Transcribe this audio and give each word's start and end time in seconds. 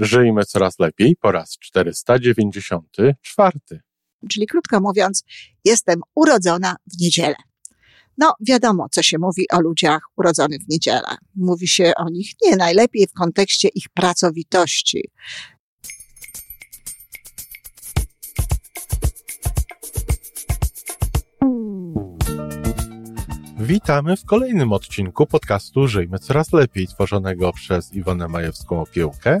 Żyjmy 0.00 0.44
coraz 0.44 0.78
lepiej 0.78 1.16
po 1.16 1.32
raz 1.32 1.58
494. 1.58 3.58
Czyli 4.28 4.46
krótko 4.46 4.80
mówiąc, 4.80 5.24
jestem 5.64 6.00
urodzona 6.14 6.76
w 6.86 7.00
niedzielę. 7.00 7.34
No, 8.18 8.34
wiadomo, 8.40 8.86
co 8.90 9.02
się 9.02 9.18
mówi 9.18 9.44
o 9.52 9.60
ludziach 9.60 10.02
urodzonych 10.16 10.60
w 10.60 10.68
niedzielę. 10.68 11.16
Mówi 11.36 11.68
się 11.68 11.92
o 11.96 12.10
nich 12.10 12.30
nie 12.44 12.56
najlepiej 12.56 13.06
w 13.06 13.12
kontekście 13.12 13.68
ich 13.68 13.88
pracowitości. 13.94 15.10
Witamy 23.58 24.16
w 24.16 24.24
kolejnym 24.24 24.72
odcinku 24.72 25.26
podcastu 25.26 25.88
Żyjmy 25.88 26.18
Coraz 26.18 26.52
Lepiej, 26.52 26.86
tworzonego 26.86 27.52
przez 27.52 27.94
Iwonę 27.94 28.28
Majewską 28.28 28.80
Opiełkę 28.80 29.40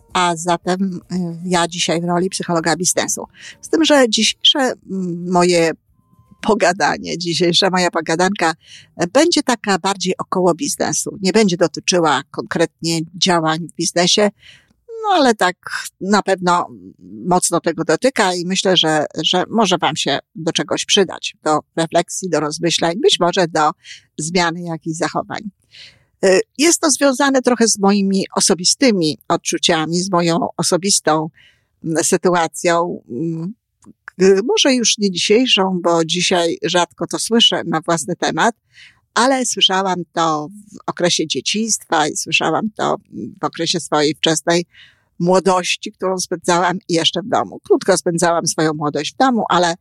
a 0.13 0.35
zatem 0.35 0.99
y, 1.11 1.15
ja 1.45 1.67
dzisiaj 1.67 2.01
w 2.01 2.03
roli 2.03 2.29
psychologa 2.29 2.75
biznesu. 2.75 3.27
Z 3.61 3.69
tym, 3.69 3.85
że 3.85 4.09
dzisiejsze 4.09 4.73
moje 5.31 5.71
pogadanie, 6.41 7.17
dzisiejsza 7.17 7.69
moja 7.69 7.91
pogadanka 7.91 8.53
e, 8.97 9.07
będzie 9.07 9.43
taka 9.43 9.79
bardziej 9.79 10.17
około 10.17 10.53
biznesu. 10.53 11.17
Nie 11.21 11.31
będzie 11.31 11.57
dotyczyła 11.57 12.21
konkretnie 12.31 12.99
działań 13.15 13.59
w 13.59 13.75
biznesie, 13.75 14.29
no 15.03 15.15
ale 15.15 15.35
tak 15.35 15.55
na 16.01 16.21
pewno 16.21 16.67
mocno 17.25 17.59
tego 17.59 17.83
dotyka 17.83 18.33
i 18.33 18.45
myślę, 18.45 18.77
że, 18.77 19.05
że 19.23 19.43
może 19.49 19.77
Wam 19.77 19.95
się 19.95 20.19
do 20.35 20.51
czegoś 20.51 20.85
przydać, 20.85 21.35
do 21.43 21.59
refleksji, 21.75 22.29
do 22.29 22.39
rozmyślań, 22.39 22.93
być 23.01 23.19
może 23.19 23.47
do 23.47 23.71
zmiany 24.17 24.61
jakichś 24.61 24.97
zachowań. 24.97 25.41
E, 26.23 26.39
jest 26.57 26.79
to 26.79 26.91
związane 26.91 27.41
trochę 27.41 27.67
z 27.67 27.79
moimi 27.79 28.25
osobistymi 28.35 29.17
odczuciami, 29.27 30.01
z 30.01 30.11
moją 30.11 30.47
osobistą 30.57 31.29
sytuacją. 32.03 33.03
Może 34.43 34.73
już 34.73 34.97
nie 34.97 35.11
dzisiejszą, 35.11 35.79
bo 35.83 36.05
dzisiaj 36.05 36.57
rzadko 36.63 37.07
to 37.07 37.19
słyszę 37.19 37.61
na 37.65 37.81
własny 37.81 38.15
temat, 38.15 38.55
ale 39.13 39.45
słyszałam 39.45 40.03
to 40.13 40.47
w 40.47 40.89
okresie 40.89 41.27
dzieciństwa 41.27 42.07
i 42.07 42.17
słyszałam 42.17 42.69
to 42.75 42.95
w 43.41 43.45
okresie 43.45 43.79
swojej 43.79 44.15
wczesnej 44.15 44.65
młodości, 45.19 45.91
którą 45.91 46.17
spędzałam 46.17 46.77
jeszcze 46.89 47.21
w 47.21 47.27
domu. 47.27 47.59
Krótko 47.63 47.97
spędzałam 47.97 48.47
swoją 48.47 48.73
młodość 48.73 49.13
w 49.13 49.17
domu, 49.17 49.43
ale 49.49 49.75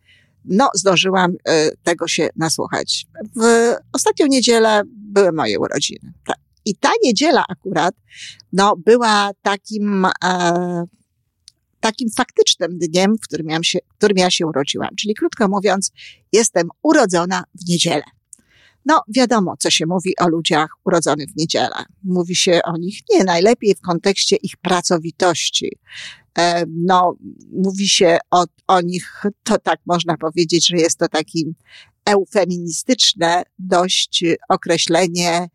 no, 0.45 0.71
zdążyłam 0.75 1.31
y, 1.31 1.77
tego 1.83 2.09
się 2.09 2.29
nasłuchać. 2.37 3.07
W 3.37 3.75
ostatnią 3.93 4.27
niedzielę 4.27 4.83
były 4.87 5.33
moje 5.33 5.59
urodziny. 5.59 6.13
I 6.65 6.77
ta 6.77 6.91
niedziela 7.03 7.45
akurat, 7.49 7.95
no, 8.53 8.77
była 8.77 9.31
takim, 9.43 10.07
e, 10.25 10.85
takim 11.81 12.09
faktycznym 12.17 12.79
dniem, 12.79 13.17
w 13.17 13.21
którym 13.21 13.49
ja, 13.49 13.59
się, 13.63 13.79
w 13.95 13.97
którym 13.97 14.17
ja 14.17 14.31
się 14.31 14.47
urodziłam. 14.47 14.91
Czyli 14.97 15.15
krótko 15.15 15.49
mówiąc, 15.49 15.93
jestem 16.33 16.69
urodzona 16.83 17.45
w 17.55 17.69
niedzielę. 17.69 18.03
No, 18.87 19.03
wiadomo, 19.09 19.55
co 19.59 19.71
się 19.71 19.87
mówi 19.87 20.17
o 20.19 20.29
ludziach 20.29 20.71
urodzonych 20.85 21.31
w 21.31 21.37
niedzielę. 21.37 21.85
Mówi 22.05 22.37
się 22.37 22.61
o 22.65 22.77
nich 22.77 22.99
nie 23.13 23.25
najlepiej 23.25 23.75
w 23.75 23.81
kontekście 23.81 24.37
ich 24.37 24.57
pracowitości. 24.57 25.77
E, 26.39 26.65
no, 26.69 27.15
mówi 27.53 27.89
się 27.89 28.19
o, 28.31 28.45
o 28.67 28.81
nich, 28.81 29.23
to 29.43 29.59
tak 29.59 29.81
można 29.87 30.17
powiedzieć, 30.17 30.69
że 30.69 30.77
jest 30.77 30.99
to 30.99 31.09
taki 31.09 31.55
eufeministyczne 32.05 33.43
dość 33.59 34.25
określenie 34.49 35.49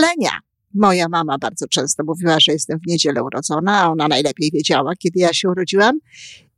lenia. 0.00 0.30
Moja 0.74 1.08
mama 1.08 1.38
bardzo 1.38 1.68
często 1.68 2.04
mówiła, 2.04 2.40
że 2.40 2.52
jestem 2.52 2.78
w 2.78 2.86
niedzielę 2.86 3.22
urodzona, 3.22 3.80
a 3.82 3.90
ona 3.90 4.08
najlepiej 4.08 4.50
wiedziała, 4.50 4.96
kiedy 4.96 5.20
ja 5.20 5.32
się 5.32 5.50
urodziłam. 5.50 5.98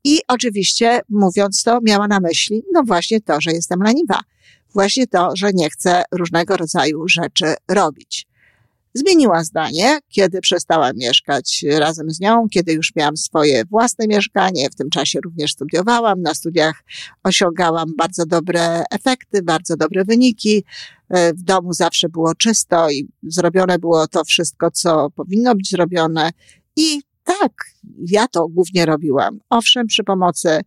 I 0.05 0.21
oczywiście, 0.29 1.01
mówiąc 1.09 1.63
to, 1.63 1.79
miała 1.83 2.09
na 2.09 2.21
myśli, 2.21 2.63
no 2.73 2.83
właśnie 2.83 3.21
to, 3.21 3.41
że 3.41 3.53
jestem 3.53 3.83
leniwa. 3.83 4.21
Właśnie 4.75 5.07
to, 5.07 5.31
że 5.35 5.51
nie 5.53 5.71
chcę 5.71 6.03
różnego 6.13 6.57
rodzaju 6.57 7.09
rzeczy 7.09 7.55
robić. 7.69 8.29
Zmieniła 8.95 9.45
zdanie, 9.45 9.99
kiedy 10.09 10.41
przestałam 10.41 10.97
mieszkać 10.97 11.65
razem 11.71 12.11
z 12.11 12.21
nią, 12.21 12.49
kiedy 12.51 12.73
już 12.73 12.97
miałam 12.97 13.17
swoje 13.17 13.65
własne 13.65 14.07
mieszkanie. 14.07 14.71
W 14.71 14.75
tym 14.75 14.91
czasie 14.91 15.21
również 15.25 15.53
studiowałam. 15.53 16.23
Na 16.23 16.35
studiach 16.35 16.85
osiągałam 17.25 17.97
bardzo 17.97 18.27
dobre 18.27 18.85
efekty, 18.91 19.43
bardzo 19.43 19.77
dobre 19.77 20.05
wyniki. 20.05 20.65
W 21.11 21.43
domu 21.43 21.73
zawsze 21.73 22.09
było 22.09 22.35
czysto 22.35 22.91
i 22.91 23.09
zrobione 23.23 23.79
było 23.79 24.09
to 24.09 24.25
wszystko, 24.25 24.71
co 24.71 25.11
powinno 25.11 25.55
być 25.55 25.71
zrobione. 25.71 26.31
I 26.77 27.03
tak, 27.25 27.53
ja 28.07 28.29
to 28.29 28.49
głównie 28.49 28.87
robiłam. 28.87 29.41
Owszem, 29.51 29.87
przy 29.87 30.05
pomocy 30.05 30.61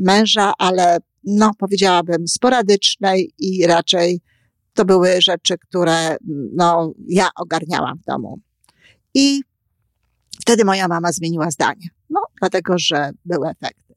męża, 0.00 0.52
ale 0.58 0.98
no, 1.24 1.50
powiedziałabym 1.58 2.28
sporadycznej 2.28 3.32
i 3.38 3.66
raczej 3.66 4.20
to 4.74 4.84
były 4.84 5.22
rzeczy, 5.22 5.58
które 5.58 6.16
no, 6.54 6.92
ja 7.08 7.28
ogarniałam 7.36 7.98
w 7.98 8.04
domu. 8.04 8.40
I 9.14 9.40
wtedy 10.40 10.64
moja 10.64 10.88
mama 10.88 11.12
zmieniła 11.12 11.50
zdanie. 11.50 11.88
No, 12.10 12.20
dlatego, 12.40 12.78
że 12.78 13.10
były 13.24 13.48
efekty. 13.48 13.94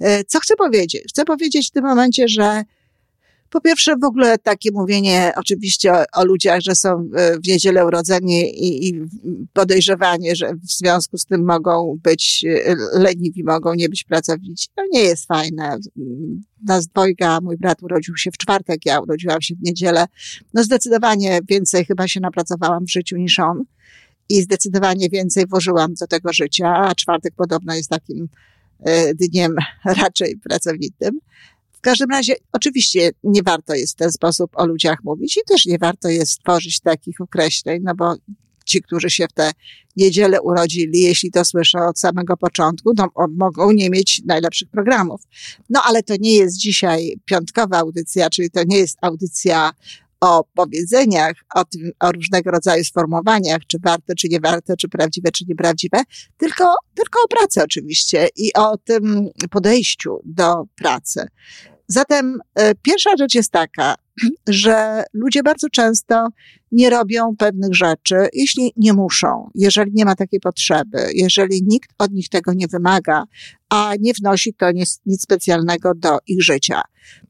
E, 0.00 0.24
co 0.24 0.40
chcę 0.40 0.56
powiedzieć? 0.56 1.04
Chcę 1.08 1.24
powiedzieć 1.24 1.68
w 1.68 1.72
tym 1.72 1.84
momencie, 1.84 2.28
że 2.28 2.62
po 3.50 3.60
pierwsze, 3.60 3.96
w 3.96 4.04
ogóle 4.04 4.38
takie 4.38 4.70
mówienie 4.72 5.32
oczywiście 5.36 5.92
o, 5.92 6.04
o 6.12 6.24
ludziach, 6.24 6.60
że 6.60 6.74
są 6.74 7.08
w 7.44 7.48
niedzielę 7.48 7.86
urodzeni 7.86 8.40
i, 8.40 8.88
i 8.88 9.02
podejrzewanie, 9.52 10.36
że 10.36 10.54
w 10.54 10.70
związku 10.70 11.18
z 11.18 11.24
tym 11.24 11.44
mogą 11.44 11.98
być 12.02 12.44
e, 12.44 12.76
leniwi, 12.92 13.44
mogą 13.44 13.74
nie 13.74 13.88
być 13.88 14.04
pracowici, 14.04 14.68
to 14.74 14.82
nie 14.92 15.00
jest 15.00 15.26
fajne. 15.26 15.78
Nas 16.66 16.86
dwojga, 16.86 17.40
mój 17.40 17.56
brat 17.56 17.82
urodził 17.82 18.16
się 18.16 18.30
w 18.30 18.36
czwartek, 18.36 18.86
ja 18.86 19.00
urodziłam 19.00 19.42
się 19.42 19.54
w 19.54 19.62
niedzielę. 19.62 20.06
No 20.54 20.64
zdecydowanie 20.64 21.40
więcej 21.48 21.84
chyba 21.84 22.08
się 22.08 22.20
napracowałam 22.20 22.84
w 22.84 22.92
życiu 22.92 23.16
niż 23.16 23.38
on 23.38 23.64
i 24.28 24.42
zdecydowanie 24.42 25.08
więcej 25.08 25.46
włożyłam 25.46 25.94
do 25.94 26.06
tego 26.06 26.32
życia, 26.32 26.76
a 26.76 26.94
czwartek 26.94 27.34
podobno 27.36 27.74
jest 27.74 27.90
takim 27.90 28.28
e, 28.80 29.14
dniem 29.14 29.54
raczej 29.84 30.36
pracowitym. 30.36 31.20
W 31.78 31.80
każdym 31.80 32.10
razie, 32.10 32.34
oczywiście 32.52 33.10
nie 33.24 33.42
warto 33.42 33.74
jest 33.74 33.92
w 33.92 33.96
ten 33.96 34.12
sposób 34.12 34.50
o 34.54 34.66
ludziach 34.66 34.98
mówić 35.04 35.36
i 35.36 35.40
też 35.46 35.66
nie 35.66 35.78
warto 35.78 36.08
jest 36.08 36.38
tworzyć 36.42 36.80
takich 36.80 37.20
określeń, 37.20 37.82
no 37.84 37.94
bo 37.94 38.14
ci, 38.64 38.82
którzy 38.82 39.10
się 39.10 39.26
w 39.28 39.32
tę 39.32 39.50
niedzielę 39.96 40.42
urodzili, 40.42 41.00
jeśli 41.00 41.30
to 41.30 41.44
słyszą 41.44 41.78
od 41.78 41.98
samego 41.98 42.36
początku, 42.36 42.92
no, 42.96 43.08
mogą 43.36 43.72
nie 43.72 43.90
mieć 43.90 44.22
najlepszych 44.26 44.68
programów. 44.68 45.20
No 45.70 45.80
ale 45.84 46.02
to 46.02 46.14
nie 46.20 46.34
jest 46.34 46.56
dzisiaj 46.56 47.20
piątkowa 47.24 47.78
audycja, 47.78 48.30
czyli 48.30 48.50
to 48.50 48.60
nie 48.66 48.78
jest 48.78 48.98
audycja 49.02 49.70
o 50.20 50.44
powiedzeniach, 50.54 51.32
o, 51.54 51.64
tym, 51.64 51.90
o 52.00 52.12
różnego 52.12 52.50
rodzaju 52.50 52.84
sformułowaniach, 52.84 53.60
czy 53.66 53.78
warte, 53.84 54.14
czy 54.14 54.28
nie 54.28 54.40
warte, 54.40 54.76
czy 54.76 54.88
prawdziwe, 54.88 55.30
czy 55.30 55.44
nieprawdziwe, 55.48 56.02
tylko, 56.36 56.74
tylko 56.94 57.20
o 57.24 57.28
pracy 57.28 57.62
oczywiście 57.62 58.28
i 58.36 58.52
o 58.54 58.76
tym 58.78 59.28
podejściu 59.50 60.20
do 60.24 60.64
pracy. 60.76 61.26
Zatem 61.88 62.38
e, 62.54 62.74
pierwsza 62.74 63.10
rzecz 63.18 63.34
jest 63.34 63.52
taka, 63.52 63.94
że 64.48 65.04
ludzie 65.12 65.42
bardzo 65.42 65.68
często 65.68 66.28
nie 66.72 66.90
robią 66.90 67.36
pewnych 67.38 67.74
rzeczy, 67.74 68.16
jeśli 68.32 68.72
nie 68.76 68.92
muszą, 68.92 69.50
jeżeli 69.54 69.92
nie 69.94 70.04
ma 70.04 70.14
takiej 70.14 70.40
potrzeby, 70.40 70.98
jeżeli 71.14 71.62
nikt 71.62 71.90
od 71.98 72.12
nich 72.12 72.28
tego 72.28 72.52
nie 72.54 72.66
wymaga, 72.66 73.24
a 73.68 73.92
nie 74.00 74.12
wnosi 74.14 74.54
to 74.54 74.72
nic, 74.72 75.00
nic 75.06 75.22
specjalnego 75.22 75.92
do 75.94 76.18
ich 76.26 76.42
życia. 76.42 76.82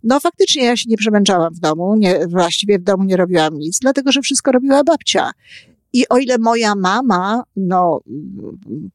No 0.02 0.20
faktycznie 0.20 0.64
ja 0.64 0.76
się 0.76 0.84
nie 0.88 0.96
przemęczałam 0.96 1.54
w 1.54 1.60
domu, 1.60 1.96
nie, 1.96 2.26
właściwie 2.28 2.78
w 2.78 2.82
domu 2.82 3.04
nie 3.04 3.16
robiłam 3.16 3.58
nic, 3.58 3.78
dlatego 3.78 4.12
że 4.12 4.22
wszystko 4.22 4.52
robiła 4.52 4.84
babcia. 4.84 5.30
I 5.92 6.08
o 6.08 6.18
ile 6.18 6.38
moja 6.38 6.74
mama, 6.74 7.42
no, 7.56 8.00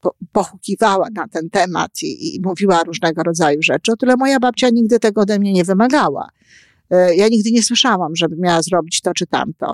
po, 0.02 0.16
pochukiwała 0.32 1.08
na 1.16 1.28
ten 1.28 1.50
temat 1.50 1.92
i, 2.04 2.36
i 2.36 2.42
mówiła 2.42 2.84
różnego 2.84 3.24
rodzaju 3.24 3.62
rzeczy, 3.62 3.92
o 3.92 3.96
tyle 3.96 4.16
moja 4.16 4.40
babcia 4.40 4.70
nigdy 4.70 5.00
tego 5.00 5.22
ode 5.22 5.40
mnie 5.40 5.54
nie 5.54 5.64
wymagała. 5.64 6.30
E, 6.94 7.16
ja 7.16 7.28
nigdy 7.28 7.52
nie 7.52 7.64
słyszałam, 7.64 8.16
żeby 8.16 8.36
miała 8.40 8.62
zrobić 8.62 9.02
to 9.02 9.14
czy 9.14 9.28
tamto. 9.28 9.74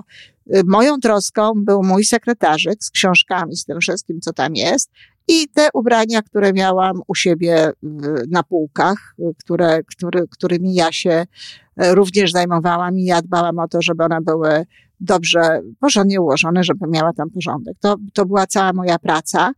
E, 0.50 0.62
moją 0.66 0.98
troską 0.98 1.52
był 1.56 1.82
mój 1.82 2.04
sekretarzyk 2.04 2.84
z 2.84 2.90
książkami, 2.90 3.56
z 3.56 3.64
tym 3.64 3.80
wszystkim, 3.80 4.20
co 4.20 4.32
tam 4.32 4.54
jest. 4.54 4.90
I 5.28 5.48
te 5.48 5.68
ubrania, 5.74 6.22
które 6.22 6.52
miałam 6.52 7.00
u 7.08 7.14
siebie 7.14 7.72
na 8.30 8.42
półkach, 8.42 9.14
które, 9.38 9.80
który, 9.84 10.28
którymi 10.30 10.74
ja 10.74 10.92
się 10.92 11.26
e, 11.76 11.94
również 11.94 12.32
zajmowałam 12.32 12.98
i 12.98 13.04
ja 13.04 13.22
dbałam 13.22 13.58
o 13.58 13.68
to, 13.68 13.82
żeby 13.82 14.04
one 14.04 14.20
były 14.20 14.66
dobrze, 15.00 15.60
porządnie 15.80 16.20
ułożone, 16.20 16.64
żeby 16.64 16.86
miała 16.88 17.12
tam 17.12 17.30
porządek. 17.30 17.76
To, 17.80 17.96
to 18.12 18.26
była 18.26 18.46
cała 18.46 18.72
moja 18.72 18.98
praca. 18.98 19.52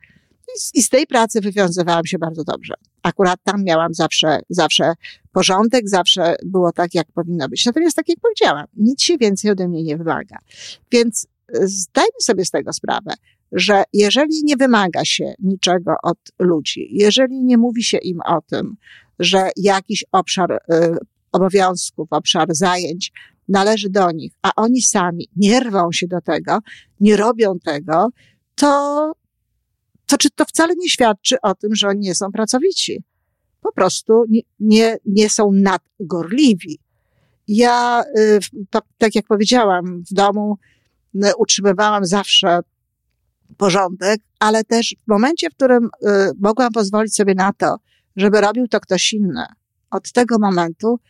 I 0.74 0.82
z, 0.82 0.88
tej 0.88 1.06
pracy 1.06 1.40
wywiązywałam 1.40 2.06
się 2.06 2.18
bardzo 2.18 2.44
dobrze. 2.44 2.74
Akurat 3.02 3.40
tam 3.44 3.64
miałam 3.64 3.94
zawsze, 3.94 4.40
zawsze 4.50 4.92
porządek, 5.32 5.88
zawsze 5.88 6.36
było 6.44 6.72
tak, 6.72 6.94
jak 6.94 7.12
powinno 7.12 7.48
być. 7.48 7.66
Natomiast 7.66 7.96
tak 7.96 8.08
jak 8.08 8.18
powiedziałam, 8.20 8.66
nic 8.76 9.02
się 9.02 9.18
więcej 9.18 9.50
ode 9.50 9.68
mnie 9.68 9.82
nie 9.82 9.96
wymaga. 9.96 10.38
Więc 10.92 11.26
e, 11.54 11.68
zdajmy 11.68 12.20
sobie 12.20 12.44
z 12.44 12.50
tego 12.50 12.72
sprawę 12.72 13.12
że 13.52 13.84
jeżeli 13.92 14.44
nie 14.44 14.56
wymaga 14.56 15.04
się 15.04 15.34
niczego 15.38 15.94
od 16.02 16.18
ludzi, 16.38 16.88
jeżeli 16.90 17.44
nie 17.44 17.58
mówi 17.58 17.84
się 17.84 17.98
im 17.98 18.20
o 18.26 18.40
tym, 18.40 18.76
że 19.18 19.50
jakiś 19.56 20.04
obszar 20.12 20.52
y, 20.52 20.58
obowiązków, 21.32 22.08
obszar 22.10 22.48
zajęć 22.50 23.12
należy 23.48 23.90
do 23.90 24.10
nich, 24.10 24.32
a 24.42 24.50
oni 24.56 24.82
sami 24.82 25.28
nie 25.36 25.60
rwą 25.60 25.92
się 25.92 26.06
do 26.06 26.20
tego, 26.20 26.58
nie 27.00 27.16
robią 27.16 27.58
tego, 27.64 28.08
to, 28.54 29.12
to 30.12 30.18
czy 30.18 30.30
to 30.30 30.44
wcale 30.44 30.74
nie 30.76 30.88
świadczy 30.88 31.36
o 31.42 31.54
tym, 31.54 31.74
że 31.74 31.88
oni 31.88 32.00
nie 32.00 32.14
są 32.14 32.32
pracowici? 32.32 33.04
Po 33.60 33.72
prostu 33.72 34.24
nie, 34.28 34.40
nie, 34.60 34.96
nie 35.06 35.30
są 35.30 35.52
nadgorliwi. 35.52 36.78
Ja, 37.48 38.04
y, 38.18 38.38
tak 38.98 39.14
jak 39.14 39.26
powiedziałam, 39.26 40.02
w 40.10 40.14
domu 40.14 40.58
y, 41.14 41.36
utrzymywałam 41.38 42.04
zawsze 42.04 42.60
porządek, 43.56 44.20
ale 44.38 44.64
też 44.64 44.94
w 45.04 45.08
momencie, 45.08 45.50
w 45.50 45.54
którym 45.54 45.84
y, 45.84 46.08
mogłam 46.40 46.72
pozwolić 46.72 47.14
sobie 47.14 47.34
na 47.34 47.52
to, 47.52 47.76
żeby 48.16 48.40
robił 48.40 48.68
to 48.68 48.80
ktoś 48.80 49.12
inny, 49.12 49.46
od 49.90 50.12
tego 50.12 50.38
momentu 50.38 51.00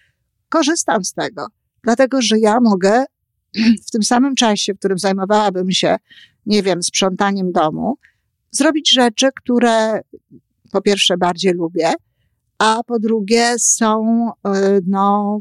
korzystam 0.48 1.04
z 1.04 1.12
tego, 1.12 1.46
dlatego 1.82 2.22
że 2.22 2.38
ja 2.38 2.60
mogę 2.60 3.04
w 3.88 3.90
tym 3.90 4.02
samym 4.02 4.34
czasie, 4.34 4.74
w 4.74 4.78
którym 4.78 4.98
zajmowałabym 4.98 5.70
się, 5.70 5.96
nie 6.46 6.62
wiem, 6.62 6.82
sprzątaniem 6.82 7.52
domu, 7.52 7.98
zrobić 8.52 8.92
rzeczy, 8.92 9.28
które 9.36 10.00
po 10.72 10.82
pierwsze 10.82 11.16
bardziej 11.16 11.52
lubię, 11.52 11.92
a 12.58 12.80
po 12.86 12.98
drugie 12.98 13.54
są, 13.58 14.28
y, 14.46 14.50
no, 14.86 15.40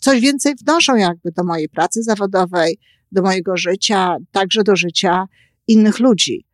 coś 0.00 0.20
więcej 0.20 0.54
wnoszą 0.54 0.96
jakby 0.96 1.32
do 1.32 1.44
mojej 1.44 1.68
pracy 1.68 2.02
zawodowej, 2.02 2.78
do 3.12 3.22
mojego 3.22 3.56
życia, 3.56 4.16
także 4.32 4.62
do 4.62 4.76
życia 4.76 5.26
innych 5.68 5.98
ludzi. 6.00 6.44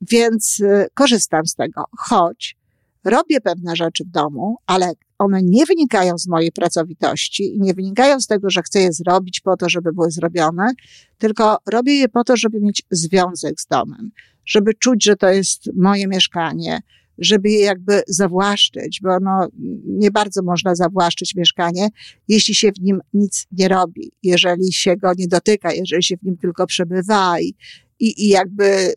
Więc 0.00 0.60
y, 0.60 0.86
korzystam 0.94 1.46
z 1.46 1.54
tego, 1.54 1.84
choć 1.98 2.56
robię 3.04 3.40
pewne 3.40 3.76
rzeczy 3.76 4.04
w 4.04 4.10
domu, 4.10 4.56
ale 4.66 4.92
one 5.18 5.42
nie 5.42 5.66
wynikają 5.66 6.18
z 6.18 6.28
mojej 6.28 6.52
pracowitości 6.52 7.56
i 7.56 7.60
nie 7.60 7.74
wynikają 7.74 8.20
z 8.20 8.26
tego, 8.26 8.50
że 8.50 8.62
chcę 8.62 8.80
je 8.80 8.92
zrobić 8.92 9.40
po 9.40 9.56
to, 9.56 9.68
żeby 9.68 9.92
były 9.92 10.10
zrobione, 10.10 10.72
tylko 11.18 11.58
robię 11.66 11.94
je 11.94 12.08
po 12.08 12.24
to, 12.24 12.36
żeby 12.36 12.60
mieć 12.60 12.82
związek 12.90 13.60
z 13.60 13.66
domem, 13.66 14.10
żeby 14.46 14.74
czuć, 14.74 15.04
że 15.04 15.16
to 15.16 15.28
jest 15.28 15.70
moje 15.76 16.06
mieszkanie, 16.06 16.80
żeby 17.18 17.50
je 17.50 17.60
jakby 17.60 18.02
zawłaszczyć, 18.08 19.00
bo 19.02 19.20
no, 19.20 19.48
nie 19.84 20.10
bardzo 20.10 20.42
można 20.42 20.74
zawłaszczyć 20.74 21.34
mieszkanie, 21.34 21.88
jeśli 22.28 22.54
się 22.54 22.72
w 22.72 22.80
nim 22.80 23.00
nic 23.14 23.46
nie 23.52 23.68
robi, 23.68 24.12
jeżeli 24.22 24.72
się 24.72 24.96
go 24.96 25.12
nie 25.18 25.28
dotyka, 25.28 25.72
jeżeli 25.72 26.02
się 26.02 26.16
w 26.16 26.22
nim 26.22 26.36
tylko 26.36 26.66
przebywa 26.66 27.40
i, 27.40 27.54
i, 28.00 28.24
i 28.24 28.28
jakby 28.28 28.94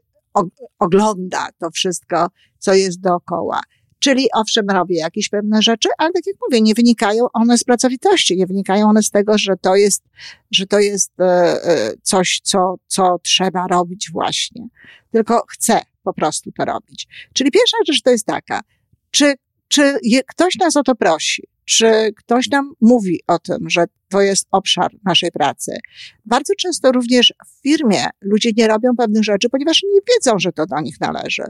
ogląda 0.79 1.47
to 1.59 1.71
wszystko, 1.71 2.27
co 2.59 2.73
jest 2.73 3.01
dookoła. 3.01 3.61
Czyli 3.99 4.27
owszem, 4.33 4.69
robię 4.69 4.95
jakieś 4.97 5.29
pewne 5.29 5.61
rzeczy, 5.61 5.89
ale 5.97 6.11
tak 6.11 6.27
jak 6.27 6.35
mówię, 6.47 6.61
nie 6.61 6.73
wynikają 6.73 7.27
one 7.33 7.57
z 7.57 7.63
pracowitości, 7.63 8.37
nie 8.37 8.47
wynikają 8.47 8.89
one 8.89 9.03
z 9.03 9.09
tego, 9.11 9.37
że 9.37 9.53
to 9.61 9.75
jest, 9.75 10.03
że 10.51 10.65
to 10.65 10.79
jest 10.79 11.19
e, 11.19 11.23
e, 11.23 11.91
coś, 12.01 12.39
co, 12.43 12.75
co 12.87 13.19
trzeba 13.23 13.67
robić 13.67 14.09
właśnie. 14.13 14.67
Tylko 15.11 15.43
chcę 15.49 15.79
po 16.03 16.13
prostu 16.13 16.51
to 16.51 16.65
robić. 16.65 17.07
Czyli 17.33 17.51
pierwsza 17.51 17.77
rzecz 17.87 18.01
to 18.01 18.09
jest 18.09 18.25
taka, 18.25 18.61
czy, 19.11 19.33
czy 19.67 19.99
je, 20.03 20.23
ktoś 20.23 20.55
nas 20.55 20.77
o 20.77 20.83
to 20.83 20.95
prosi, 20.95 21.43
czy 21.65 22.13
ktoś 22.17 22.49
nam 22.49 22.73
mówi 22.81 23.19
o 23.27 23.39
tym, 23.39 23.69
że 23.69 23.85
to 24.09 24.21
jest 24.21 24.47
obszar 24.51 24.91
naszej 25.05 25.31
pracy. 25.31 25.77
Bardzo 26.25 26.53
często 26.57 26.91
również 26.91 27.33
w 27.47 27.61
firmie 27.61 28.05
ludzie 28.21 28.51
nie 28.57 28.67
robią 28.67 28.95
pewnych 28.97 29.23
rzeczy, 29.23 29.49
ponieważ 29.49 29.83
nie 29.83 29.99
wiedzą, 30.15 30.39
że 30.39 30.51
to 30.51 30.65
do 30.65 30.79
nich 30.81 31.01
należy. 31.01 31.43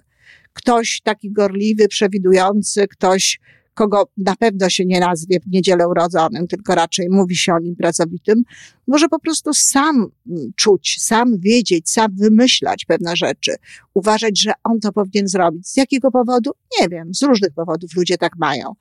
Ktoś 0.57 1.01
taki 1.03 1.31
gorliwy, 1.31 1.87
przewidujący, 1.87 2.87
ktoś, 2.87 3.39
kogo 3.73 4.03
na 4.17 4.35
pewno 4.35 4.69
się 4.69 4.85
nie 4.85 4.99
nazwie 4.99 5.39
w 5.39 5.47
niedzielę 5.47 5.87
urodzonym, 5.87 6.47
tylko 6.47 6.75
raczej 6.75 7.09
mówi 7.09 7.35
się 7.35 7.53
o 7.53 7.59
nim 7.59 7.75
pracowitym, 7.75 8.43
może 8.87 9.09
po 9.09 9.19
prostu 9.19 9.53
sam 9.53 10.07
czuć, 10.55 10.95
sam 10.99 11.39
wiedzieć, 11.39 11.89
sam 11.89 12.15
wymyślać 12.15 12.85
pewne 12.85 13.15
rzeczy, 13.15 13.55
uważać, 13.93 14.41
że 14.41 14.51
on 14.63 14.79
to 14.79 14.91
powinien 14.91 15.27
zrobić. 15.27 15.67
Z 15.67 15.77
jakiego 15.77 16.11
powodu? 16.11 16.51
Nie 16.81 16.87
wiem, 16.89 17.13
z 17.13 17.21
różnych 17.21 17.53
powodów 17.53 17.95
ludzie 17.95 18.17
tak 18.17 18.31
mają 18.37 18.73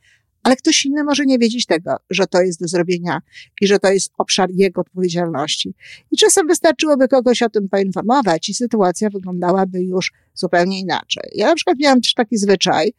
ale 0.46 0.56
ktoś 0.56 0.84
inny 0.84 1.04
może 1.04 1.25
nie 1.25 1.38
wiedzieć 1.38 1.66
tego, 1.66 1.96
że 2.10 2.26
to 2.26 2.43
jest 2.43 2.60
do 2.60 2.69
zrobienia 2.69 3.19
i 3.60 3.66
że 3.66 3.78
to 3.78 3.93
jest 3.93 4.12
obszar 4.19 4.50
jego 4.52 4.81
odpowiedzialności. 4.81 5.75
I 6.10 6.16
czasem 6.16 6.46
wystarczyłoby 6.46 7.08
kogoś 7.08 7.43
o 7.43 7.50
tym 7.50 7.69
poinformować 7.69 8.48
i 8.48 8.54
sytuacja 8.54 9.10
wyglądałaby 9.10 9.82
już 9.82 10.12
zupełnie 10.34 10.81
inaczej. 10.81 11.31
Ja 11.34 11.46
na 11.46 11.54
przykład 11.54 11.76
miałam 11.78 12.00
też 12.00 12.14
taki 12.14 12.37
zwyczaj, 12.37 12.93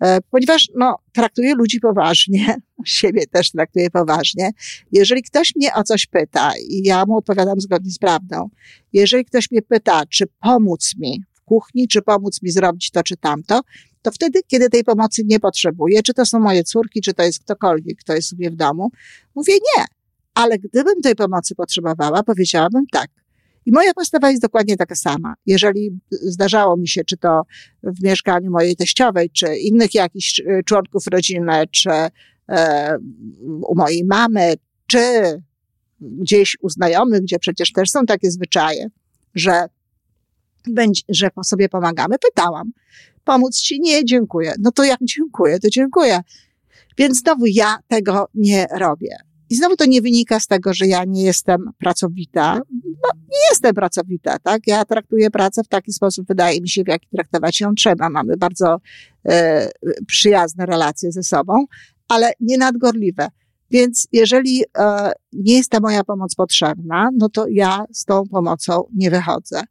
e, 0.00 0.18
ponieważ 0.30 0.68
no, 0.76 0.98
traktuję 1.12 1.54
ludzi 1.54 1.80
poważnie, 1.80 2.56
siebie 2.84 3.26
też 3.26 3.50
traktuję 3.50 3.90
poważnie. 3.90 4.50
Jeżeli 4.92 5.22
ktoś 5.22 5.56
mnie 5.56 5.74
o 5.74 5.82
coś 5.82 6.06
pyta 6.06 6.52
i 6.68 6.82
ja 6.84 7.06
mu 7.06 7.16
odpowiadam 7.16 7.60
zgodnie 7.60 7.90
z 7.90 7.98
prawdą, 7.98 8.48
jeżeli 8.92 9.24
ktoś 9.24 9.50
mnie 9.50 9.62
pyta, 9.62 10.02
czy 10.06 10.24
pomóc 10.40 10.94
mi 10.98 11.22
w 11.34 11.40
kuchni, 11.40 11.88
czy 11.88 12.02
pomóc 12.02 12.42
mi 12.42 12.50
zrobić 12.50 12.90
to 12.90 13.02
czy 13.02 13.16
tamto, 13.16 13.60
to 14.04 14.10
wtedy, 14.10 14.40
kiedy 14.46 14.70
tej 14.70 14.84
pomocy 14.84 15.22
nie 15.24 15.40
potrzebuję, 15.40 16.02
czy 16.02 16.14
to 16.14 16.26
są 16.26 16.40
moje 16.40 16.64
córki, 16.64 17.00
czy 17.00 17.14
to 17.14 17.22
jest 17.22 17.40
ktokolwiek, 17.40 17.98
kto 17.98 18.14
jest 18.14 18.28
sobie 18.28 18.50
w 18.50 18.56
domu, 18.56 18.90
mówię 19.34 19.54
nie. 19.54 19.84
Ale 20.34 20.58
gdybym 20.58 21.00
tej 21.02 21.14
pomocy 21.14 21.54
potrzebowała, 21.54 22.22
powiedziałabym 22.22 22.86
tak. 22.92 23.08
I 23.66 23.72
moja 23.72 23.94
postawa 23.94 24.30
jest 24.30 24.42
dokładnie 24.42 24.76
taka 24.76 24.94
sama. 24.94 25.34
Jeżeli 25.46 25.98
zdarzało 26.10 26.76
mi 26.76 26.88
się, 26.88 27.04
czy 27.04 27.16
to 27.16 27.42
w 27.82 28.02
mieszkaniu 28.02 28.50
mojej 28.50 28.76
teściowej, 28.76 29.30
czy 29.30 29.56
innych 29.56 29.94
jakichś 29.94 30.40
e, 30.40 30.62
członków 30.62 31.06
rodziny, 31.06 31.64
czy 31.70 31.90
e, 32.48 32.96
u 33.66 33.74
mojej 33.76 34.04
mamy, 34.04 34.54
czy 34.86 34.98
gdzieś 36.00 36.56
u 36.60 36.68
znajomych, 36.68 37.20
gdzie 37.20 37.38
przecież 37.38 37.72
też 37.72 37.90
są 37.90 38.06
takie 38.06 38.30
zwyczaje, 38.30 38.86
że, 39.34 39.68
będzie, 40.68 41.02
że 41.08 41.30
sobie 41.44 41.68
pomagamy, 41.68 42.16
pytałam 42.18 42.72
pomóc 43.24 43.60
ci? 43.60 43.80
Nie, 43.80 44.04
dziękuję. 44.04 44.54
No 44.58 44.72
to 44.72 44.84
jak 44.84 44.98
dziękuję, 45.02 45.58
to 45.58 45.70
dziękuję. 45.70 46.20
Więc 46.98 47.18
znowu 47.18 47.46
ja 47.46 47.78
tego 47.88 48.28
nie 48.34 48.66
robię. 48.78 49.16
I 49.50 49.56
znowu 49.56 49.76
to 49.76 49.84
nie 49.86 50.02
wynika 50.02 50.40
z 50.40 50.46
tego, 50.46 50.74
że 50.74 50.86
ja 50.86 51.04
nie 51.04 51.22
jestem 51.24 51.70
pracowita. 51.78 52.54
No, 52.82 53.08
nie 53.30 53.38
jestem 53.50 53.74
pracowita, 53.74 54.38
tak? 54.38 54.66
Ja 54.66 54.84
traktuję 54.84 55.30
pracę 55.30 55.62
w 55.64 55.68
taki 55.68 55.92
sposób, 55.92 56.26
wydaje 56.28 56.60
mi 56.60 56.68
się, 56.68 56.84
w 56.84 56.88
jaki 56.88 57.08
traktować 57.08 57.60
ją 57.60 57.74
trzeba. 57.74 58.10
Mamy 58.10 58.36
bardzo 58.36 58.76
e, 59.28 59.70
przyjazne 60.06 60.66
relacje 60.66 61.12
ze 61.12 61.22
sobą, 61.22 61.64
ale 62.08 62.32
nie 62.40 62.58
nadgorliwe. 62.58 63.28
Więc 63.70 64.08
jeżeli 64.12 64.64
e, 64.78 65.12
nie 65.32 65.56
jest 65.56 65.70
ta 65.70 65.80
moja 65.80 66.04
pomoc 66.04 66.34
potrzebna, 66.34 67.10
no 67.18 67.28
to 67.28 67.46
ja 67.50 67.84
z 67.92 68.04
tą 68.04 68.22
pomocą 68.30 68.84
nie 68.94 69.10
wychodzę. 69.10 69.62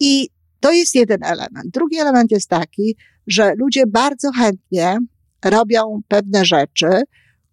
I 0.00 0.28
to 0.60 0.72
jest 0.72 0.94
jeden 0.94 1.24
element. 1.24 1.66
Drugi 1.72 1.98
element 1.98 2.30
jest 2.30 2.48
taki, 2.48 2.96
że 3.26 3.52
ludzie 3.56 3.86
bardzo 3.86 4.32
chętnie 4.32 4.98
robią 5.44 6.00
pewne 6.08 6.44
rzeczy, 6.44 6.88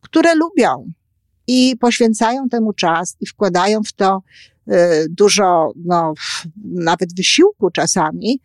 które 0.01 0.35
lubią 0.35 0.91
i 1.47 1.75
poświęcają 1.79 2.49
temu 2.49 2.73
czas 2.73 3.17
i 3.21 3.27
wkładają 3.27 3.83
w 3.83 3.93
to 3.93 4.23
y, 4.67 4.73
dużo, 5.09 5.71
no, 5.85 6.13
nawet 6.63 7.15
wysiłku 7.15 7.71
czasami, 7.71 8.41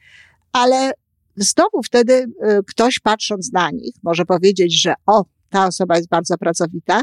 ale 0.53 0.93
znowu 1.37 1.83
wtedy 1.83 2.13
y, 2.13 2.27
ktoś 2.67 2.99
patrząc 2.99 3.53
na 3.53 3.71
nich 3.71 3.95
może 4.03 4.25
powiedzieć, 4.25 4.83
że 4.83 4.95
o, 5.07 5.25
ta 5.51 5.67
osoba 5.67 5.97
jest 5.97 6.09
bardzo 6.09 6.39
pracowita. 6.39 7.03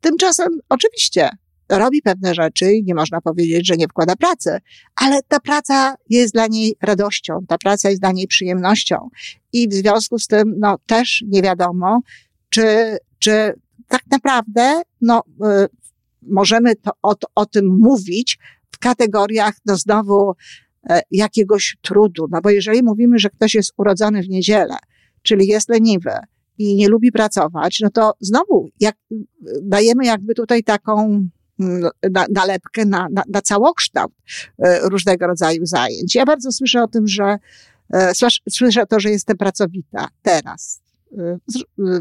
Tymczasem 0.00 0.58
oczywiście 0.68 1.30
robi 1.70 2.02
pewne 2.02 2.34
rzeczy 2.34 2.72
i 2.72 2.84
nie 2.84 2.94
można 2.94 3.20
powiedzieć, 3.20 3.66
że 3.66 3.76
nie 3.76 3.88
wkłada 3.88 4.16
pracy, 4.16 4.58
ale 4.96 5.22
ta 5.28 5.40
praca 5.40 5.94
jest 6.08 6.34
dla 6.34 6.46
niej 6.46 6.76
radością, 6.82 7.38
ta 7.48 7.58
praca 7.58 7.90
jest 7.90 8.02
dla 8.02 8.12
niej 8.12 8.26
przyjemnością 8.26 9.08
i 9.52 9.68
w 9.68 9.72
związku 9.72 10.18
z 10.18 10.26
tym, 10.26 10.54
no, 10.58 10.78
też 10.86 11.24
nie 11.26 11.42
wiadomo, 11.42 12.00
czy, 12.48 12.96
czy 13.18 13.52
tak 13.88 14.02
naprawdę, 14.10 14.82
no, 15.00 15.22
y, 15.64 15.66
możemy 16.22 16.76
to, 16.76 16.90
o, 17.02 17.14
o 17.34 17.46
tym 17.46 17.78
mówić 17.78 18.38
w 18.70 18.78
kategoriach, 18.78 19.54
no, 19.66 19.76
znowu, 19.76 20.32
e, 20.90 21.00
jakiegoś 21.10 21.76
trudu. 21.82 22.26
No 22.30 22.40
bo 22.40 22.50
jeżeli 22.50 22.82
mówimy, 22.82 23.18
że 23.18 23.30
ktoś 23.30 23.54
jest 23.54 23.72
urodzony 23.76 24.22
w 24.22 24.28
niedzielę, 24.28 24.76
czyli 25.22 25.46
jest 25.46 25.68
leniwy 25.68 26.12
i 26.58 26.76
nie 26.76 26.88
lubi 26.88 27.12
pracować, 27.12 27.80
no 27.82 27.90
to 27.90 28.12
znowu 28.20 28.68
jak, 28.80 28.96
dajemy 29.62 30.04
jakby 30.04 30.34
tutaj 30.34 30.62
taką 30.62 31.28
mm, 31.60 31.90
nalepkę 32.30 32.84
na, 32.84 33.08
na, 33.12 33.22
na 33.28 33.42
całokształt 33.42 34.12
e, 34.58 34.80
różnego 34.88 35.26
rodzaju 35.26 35.66
zajęć. 35.66 36.14
Ja 36.14 36.24
bardzo 36.24 36.52
słyszę 36.52 36.82
o 36.82 36.88
tym, 36.88 37.06
że 37.06 37.38
e, 37.92 38.12
słyszę 38.50 38.86
to, 38.86 39.00
że 39.00 39.10
jestem 39.10 39.36
pracowita 39.36 40.08
teraz. 40.22 40.80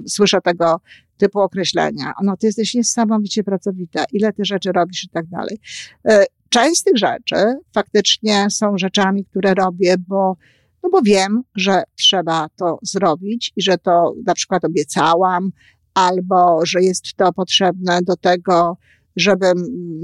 Słyszę 0.08 0.42
tego 0.42 0.82
typu 1.20 1.40
określenia. 1.40 2.14
No, 2.24 2.38
ty 2.38 2.48
jesteś 2.48 2.74
niesamowicie 2.74 3.44
pracowita, 3.44 4.04
ile 4.14 4.34
ty 4.34 4.46
rzeczy 4.46 4.72
robisz 4.72 5.04
i 5.04 5.10
tak 5.10 5.26
dalej. 5.26 5.60
E, 6.06 6.26
część 6.50 6.82
z 6.82 6.84
tych 6.84 6.98
rzeczy 6.98 7.36
faktycznie 7.74 8.48
są 8.50 8.78
rzeczami, 8.78 9.26
które 9.26 9.54
robię, 9.54 9.96
bo, 10.08 10.38
no 10.84 10.90
bo 10.90 11.02
wiem, 11.02 11.42
że 11.56 11.84
trzeba 11.96 12.48
to 12.56 12.80
zrobić 12.82 13.54
i 13.56 13.62
że 13.62 13.78
to 13.78 14.14
na 14.26 14.34
przykład 14.34 14.66
obiecałam, 14.66 15.52
albo 15.94 16.66
że 16.66 16.82
jest 16.82 17.14
to 17.16 17.34
potrzebne 17.34 18.00
do 18.02 18.16
tego, 18.16 18.78
żebym 19.16 19.58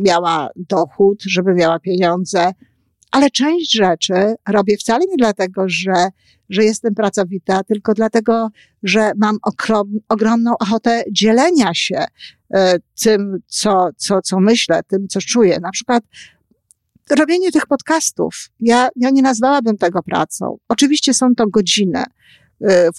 miała 0.06 0.50
dochód, 0.56 1.24
żebym 1.26 1.56
miała 1.56 1.80
pieniądze, 1.80 2.52
ale 3.12 3.30
część 3.30 3.74
rzeczy 3.74 4.36
robię 4.50 4.78
wcale 4.78 5.06
nie 5.10 5.18
dlatego, 5.18 5.64
że, 5.68 6.10
że 6.50 6.64
jestem 6.64 6.96
pracowita, 6.96 7.64
tylko 7.64 7.94
dlatego, 7.94 8.50
że 8.84 9.12
mam 9.18 9.38
okrom, 9.44 10.00
ogromną 10.10 10.58
ochotę 10.60 11.04
dzielenia 11.12 11.74
się 11.74 12.06
e, 12.54 12.76
tym, 13.04 13.38
co, 13.48 13.90
co, 13.98 14.22
co 14.22 14.40
myślę, 14.40 14.82
tym, 14.88 15.08
co 15.08 15.20
czuję. 15.22 15.60
Na 15.62 15.72
przykład 15.72 16.04
robienie 17.10 17.52
tych 17.52 17.68
podcastów. 17.68 18.50
Ja, 18.60 18.90
ja 18.96 19.10
nie 19.10 19.22
nazwałabym 19.22 19.78
tego 19.78 20.04
pracą. 20.04 20.58
Oczywiście 20.68 21.14
są 21.14 21.36
to 21.36 21.48
godziny, 21.48 22.04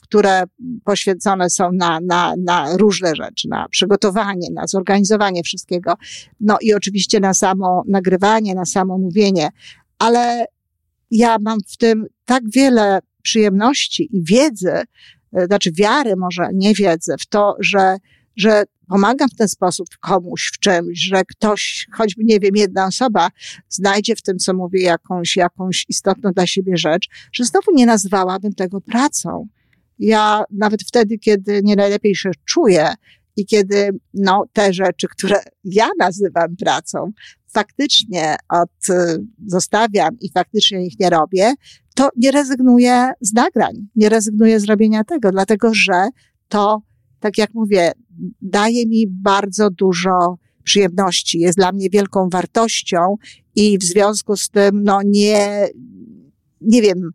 które 0.03 0.43
poświęcone 0.85 1.51
są 1.51 1.73
na, 1.73 2.01
na, 2.01 2.35
na 2.45 2.77
różne 2.77 3.17
rzeczy, 3.17 3.49
na 3.49 3.69
przygotowanie, 3.69 4.49
na 4.55 4.67
zorganizowanie 4.67 5.43
wszystkiego. 5.43 5.95
No 6.41 6.57
i 6.61 6.75
oczywiście 6.75 7.21
na 7.21 7.35
samo 7.35 7.83
nagrywanie, 7.89 8.55
na 8.55 8.65
samo 8.65 8.99
mówienie, 8.99 9.49
ale 9.99 10.45
ja 11.11 11.37
mam 11.41 11.59
w 11.69 11.77
tym 11.77 12.07
tak 12.25 12.43
wiele 12.55 12.99
przyjemności 13.23 14.09
i 14.17 14.25
wiedzy, 14.25 14.73
e, 15.33 15.47
znaczy 15.47 15.73
wiary, 15.73 16.17
może 16.17 16.49
nie 16.55 16.75
wiedzy, 16.75 17.15
w 17.21 17.27
to, 17.27 17.57
że, 17.61 17.97
że 18.37 18.65
pomagam 18.89 19.29
w 19.29 19.37
ten 19.37 19.49
sposób 19.49 19.87
komuś 20.01 20.51
w 20.55 20.59
czymś, 20.59 21.01
że 21.01 21.25
ktoś, 21.25 21.87
choćby 21.93 22.25
nie 22.25 22.41
wiem, 22.41 22.57
jedna 22.57 22.87
osoba 22.87 23.29
znajdzie 23.69 24.17
w 24.17 24.23
tym, 24.23 24.39
co 24.39 24.55
mówię, 24.55 24.83
jakąś, 24.83 25.37
jakąś 25.37 25.85
istotną 25.89 26.33
dla 26.33 26.47
siebie 26.47 26.77
rzecz, 26.77 27.09
że 27.33 27.45
znowu 27.45 27.73
nie 27.75 27.87
nazwałabym 27.87 28.53
tego 28.53 28.81
pracą. 28.81 29.49
Ja 29.99 30.45
nawet 30.51 30.83
wtedy, 30.83 31.19
kiedy 31.19 31.61
nie 31.63 31.77
najlepiej 31.77 32.15
się 32.15 32.31
czuję 32.45 32.95
i 33.37 33.47
kiedy 33.47 33.91
no, 34.15 34.45
te 34.53 34.73
rzeczy, 34.73 35.09
które 35.09 35.37
ja 35.65 35.89
nazywam 35.99 36.57
pracą, 36.57 37.13
faktycznie 37.49 38.37
od, 38.49 38.91
y, 38.91 39.25
zostawiam 39.47 40.17
i 40.21 40.31
faktycznie 40.33 40.87
ich 40.87 41.01
nie 41.01 41.11
robię, 41.11 41.55
to 41.95 42.09
nie 42.17 42.31
rezygnuję 42.31 43.13
z 43.21 43.33
nagrań, 43.33 43.75
nie 43.97 44.09
rezygnuję 44.09 44.61
z 44.61 44.65
robienia 44.65 45.05
tego, 45.05 45.31
dlatego 45.31 45.75
że 45.75 46.09
to, 46.49 46.83
tak 47.27 47.39
jak 47.39 47.55
mówię, 47.55 47.93
daje 48.43 48.87
mi 48.87 49.07
bardzo 49.09 49.71
dużo 49.71 50.39
przyjemności, 50.65 51.39
jest 51.39 51.59
dla 51.59 51.73
mnie 51.73 51.91
wielką 51.91 52.29
wartością 52.29 53.17
i 53.57 53.79
w 53.79 53.85
związku 53.85 54.37
z 54.37 54.49
tym, 54.49 54.83
no 54.85 55.01
nie, 55.05 55.69
nie 56.61 56.83
wiem, 56.83 57.11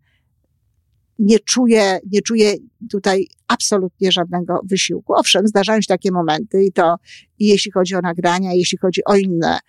nie 1.20 1.40
czuję, 1.40 2.00
nie 2.12 2.22
czuję 2.22 2.54
tutaj 2.90 3.28
absolutnie 3.48 4.12
żadnego 4.12 4.60
wysiłku. 4.70 5.14
Owszem, 5.14 5.48
zdarzają 5.48 5.82
się 5.82 5.88
takie 5.88 6.12
momenty 6.12 6.64
i 6.64 6.72
to, 6.72 6.96
i 7.40 7.48
jeśli 7.48 7.72
chodzi 7.72 7.96
o 7.96 8.02
nagrania, 8.02 8.54
jeśli 8.54 8.78
chodzi 8.78 9.02
o 9.06 9.16
inne 9.16 9.60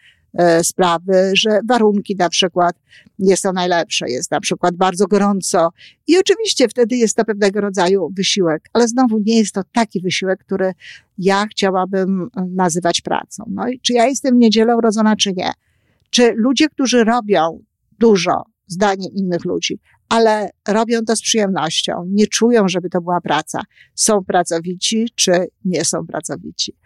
sprawy, 0.63 1.33
że 1.35 1.61
warunki 1.69 2.17
na 2.17 2.29
przykład 2.29 2.77
nie 3.19 3.37
są 3.37 3.53
najlepsze, 3.53 4.11
jest 4.11 4.31
na 4.31 4.41
przykład 4.41 4.77
bardzo 4.77 5.07
gorąco 5.07 5.71
i 6.07 6.19
oczywiście 6.19 6.69
wtedy 6.69 6.97
jest 6.97 7.17
to 7.17 7.25
pewnego 7.25 7.61
rodzaju 7.61 8.09
wysiłek, 8.17 8.69
ale 8.73 8.89
znowu 8.89 9.19
nie 9.27 9.39
jest 9.39 9.55
to 9.55 9.63
taki 9.73 10.01
wysiłek, 10.01 10.41
który 10.41 10.73
ja 11.19 11.47
chciałabym 11.47 12.29
nazywać 12.49 13.01
pracą. 13.01 13.45
No 13.51 13.69
i 13.69 13.81
czy 13.81 13.93
ja 13.93 14.07
jestem 14.07 14.35
w 14.35 14.39
niedzielę 14.39 14.77
urodzona, 14.77 15.17
czy 15.17 15.33
nie? 15.33 15.53
Czy 16.11 16.33
ludzie, 16.37 16.69
którzy 16.69 17.05
robią 17.05 17.65
dużo, 17.99 18.43
zdaniem 18.67 19.13
innych 19.15 19.45
ludzi, 19.45 19.79
ale 20.09 20.51
robią 20.69 21.01
to 21.07 21.17
z 21.17 21.23
przyjemnością, 21.23 22.05
nie 22.09 22.27
czują, 22.27 22.69
żeby 22.69 22.91
to 22.91 23.01
była 23.01 23.21
praca. 23.21 23.61
Są 23.95 24.25
pracowici, 24.25 25.09
czy 25.15 25.47
nie 25.65 25.85
są 25.85 26.07
pracowici. 26.07 26.77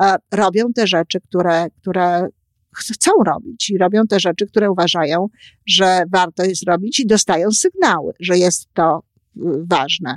E, 0.00 0.16
robią 0.32 0.72
te 0.72 0.86
rzeczy, 0.86 1.20
które, 1.20 1.66
które 1.80 2.28
chcą 2.74 3.10
robić 3.26 3.70
i 3.70 3.78
robią 3.78 4.02
te 4.06 4.20
rzeczy, 4.20 4.46
które 4.46 4.70
uważają, 4.70 5.28
że 5.66 6.02
warto 6.12 6.44
jest 6.44 6.62
robić 6.68 7.00
i 7.00 7.06
dostają 7.06 7.50
sygnały, 7.50 8.12
że 8.20 8.38
jest 8.38 8.68
to 8.74 9.02
y, 9.36 9.40
ważne. 9.70 10.16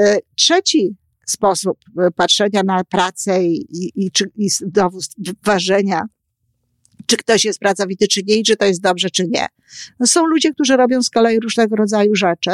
Y, 0.00 0.18
trzeci 0.36 0.96
sposób 1.26 1.78
y, 1.88 2.10
patrzenia 2.10 2.62
na 2.62 2.84
pracę 2.84 3.44
i, 3.44 3.66
i, 3.94 4.10
i, 4.36 4.50
znowu 4.50 4.98
ważenia, 5.44 6.02
czy 7.06 7.16
ktoś 7.16 7.44
jest 7.44 7.58
pracowity, 7.58 8.08
czy 8.08 8.22
nie, 8.26 8.36
i 8.36 8.42
czy 8.42 8.56
to 8.56 8.64
jest 8.64 8.80
dobrze, 8.80 9.10
czy 9.10 9.26
nie. 9.28 9.46
No 10.00 10.06
są 10.06 10.26
ludzie, 10.26 10.52
którzy 10.52 10.76
robią 10.76 11.02
z 11.02 11.10
kolei 11.10 11.40
różnego 11.40 11.76
rodzaju 11.76 12.14
rzeczy, 12.14 12.50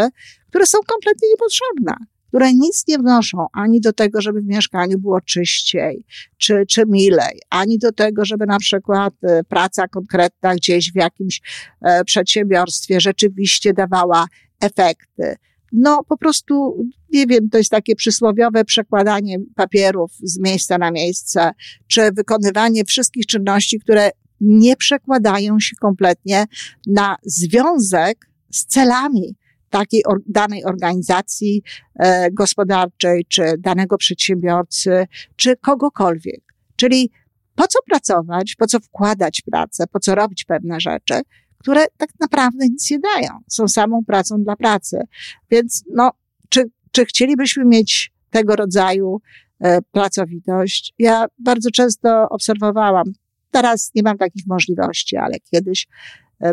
które 0.48 0.66
są 0.66 0.78
kompletnie 0.86 1.28
niepotrzebne 1.28 2.06
które 2.30 2.54
nic 2.54 2.84
nie 2.88 2.98
wnoszą 2.98 3.46
ani 3.52 3.80
do 3.80 3.92
tego, 3.92 4.20
żeby 4.20 4.40
w 4.40 4.46
mieszkaniu 4.46 4.98
było 4.98 5.20
czyściej 5.20 6.04
czy, 6.38 6.64
czy 6.68 6.82
milej, 6.86 7.40
ani 7.50 7.78
do 7.78 7.92
tego, 7.92 8.24
żeby 8.24 8.46
na 8.46 8.58
przykład 8.58 9.14
e, 9.22 9.44
praca 9.44 9.88
konkretna 9.88 10.54
gdzieś 10.54 10.92
w 10.92 10.96
jakimś 10.96 11.40
e, 11.82 12.04
przedsiębiorstwie 12.04 13.00
rzeczywiście 13.00 13.72
dawała 13.72 14.26
efekty. 14.60 15.36
No, 15.72 16.04
po 16.08 16.16
prostu, 16.16 16.84
nie 17.12 17.26
wiem, 17.26 17.50
to 17.50 17.58
jest 17.58 17.70
takie 17.70 17.96
przysłowiowe 17.96 18.64
przekładanie 18.64 19.36
papierów 19.54 20.12
z 20.22 20.38
miejsca 20.38 20.78
na 20.78 20.90
miejsce, 20.90 21.50
czy 21.86 22.12
wykonywanie 22.12 22.84
wszystkich 22.84 23.26
czynności, 23.26 23.80
które 23.80 24.10
nie 24.40 24.76
przekładają 24.76 25.60
się 25.60 25.76
kompletnie 25.76 26.44
na 26.86 27.16
związek 27.22 28.30
z 28.50 28.66
celami 28.66 29.34
takiej 29.70 30.04
or, 30.04 30.20
danej 30.26 30.64
organizacji 30.64 31.62
e, 31.98 32.30
gospodarczej, 32.30 33.24
czy 33.28 33.42
danego 33.58 33.98
przedsiębiorcy, 33.98 35.06
czy 35.36 35.56
kogokolwiek. 35.56 36.40
Czyli 36.76 37.10
po 37.54 37.66
co 37.66 37.78
pracować, 37.86 38.54
po 38.54 38.66
co 38.66 38.80
wkładać 38.80 39.42
pracę, 39.50 39.84
po 39.92 40.00
co 40.00 40.14
robić 40.14 40.44
pewne 40.44 40.80
rzeczy, 40.80 41.20
które 41.58 41.84
tak 41.96 42.08
naprawdę 42.20 42.66
nic 42.66 42.90
nie 42.90 42.98
dają. 42.98 43.28
Są 43.48 43.68
samą 43.68 44.04
pracą 44.04 44.42
dla 44.42 44.56
pracy. 44.56 45.00
Więc 45.50 45.84
no, 45.94 46.10
czy, 46.48 46.70
czy 46.90 47.04
chcielibyśmy 47.04 47.64
mieć 47.64 48.12
tego 48.30 48.56
rodzaju 48.56 49.20
e, 49.60 49.82
pracowitość? 49.82 50.94
Ja 50.98 51.26
bardzo 51.38 51.70
często 51.70 52.28
obserwowałam, 52.28 53.04
teraz 53.50 53.90
nie 53.94 54.02
mam 54.02 54.18
takich 54.18 54.46
możliwości, 54.46 55.16
ale 55.16 55.36
kiedyś 55.50 55.86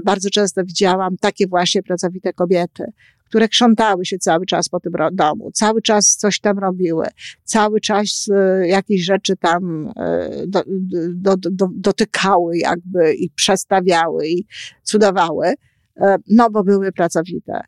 bardzo 0.05 0.29
często 0.29 0.63
widziałam 0.63 1.17
takie 1.17 1.47
właśnie 1.47 1.83
pracowite 1.83 2.33
kobiety, 2.33 2.83
które 3.25 3.47
krzątały 3.47 4.05
się 4.05 4.17
cały 4.17 4.45
czas 4.45 4.69
po 4.69 4.79
tym 4.79 4.93
domu, 5.13 5.51
cały 5.53 5.81
czas 5.81 6.15
coś 6.15 6.39
tam 6.39 6.59
robiły, 6.59 7.05
cały 7.43 7.81
czas 7.81 8.27
e, 8.33 8.67
jakieś 8.67 9.05
rzeczy 9.05 9.35
tam 9.35 9.91
e, 9.95 10.29
do, 10.47 10.63
do, 11.09 11.35
do, 11.37 11.67
dotykały 11.75 12.57
jakby 12.57 13.13
i 13.13 13.29
przestawiały 13.29 14.27
i 14.27 14.45
cudowały, 14.83 15.53
no 16.27 16.49
bo 16.49 16.63
były 16.63 16.91
pracowite. 16.91 17.61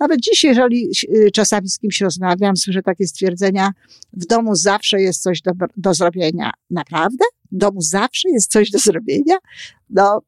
Nawet 0.00 0.20
dziś, 0.20 0.44
jeżeli 0.44 0.90
czasami 1.32 1.68
z 1.68 1.78
kimś 1.78 2.00
rozmawiam, 2.00 2.56
słyszę 2.56 2.82
takie 2.82 3.06
stwierdzenia, 3.06 3.70
w 4.12 4.26
domu 4.26 4.54
zawsze 4.54 5.00
jest 5.00 5.22
coś 5.22 5.42
do, 5.42 5.52
do 5.76 5.94
zrobienia. 5.94 6.50
Naprawdę? 6.70 7.24
W 7.52 7.56
domu 7.56 7.80
zawsze 7.80 8.30
jest 8.30 8.52
coś 8.52 8.70
do 8.70 8.78
zrobienia? 8.78 9.36
No, 9.90 10.20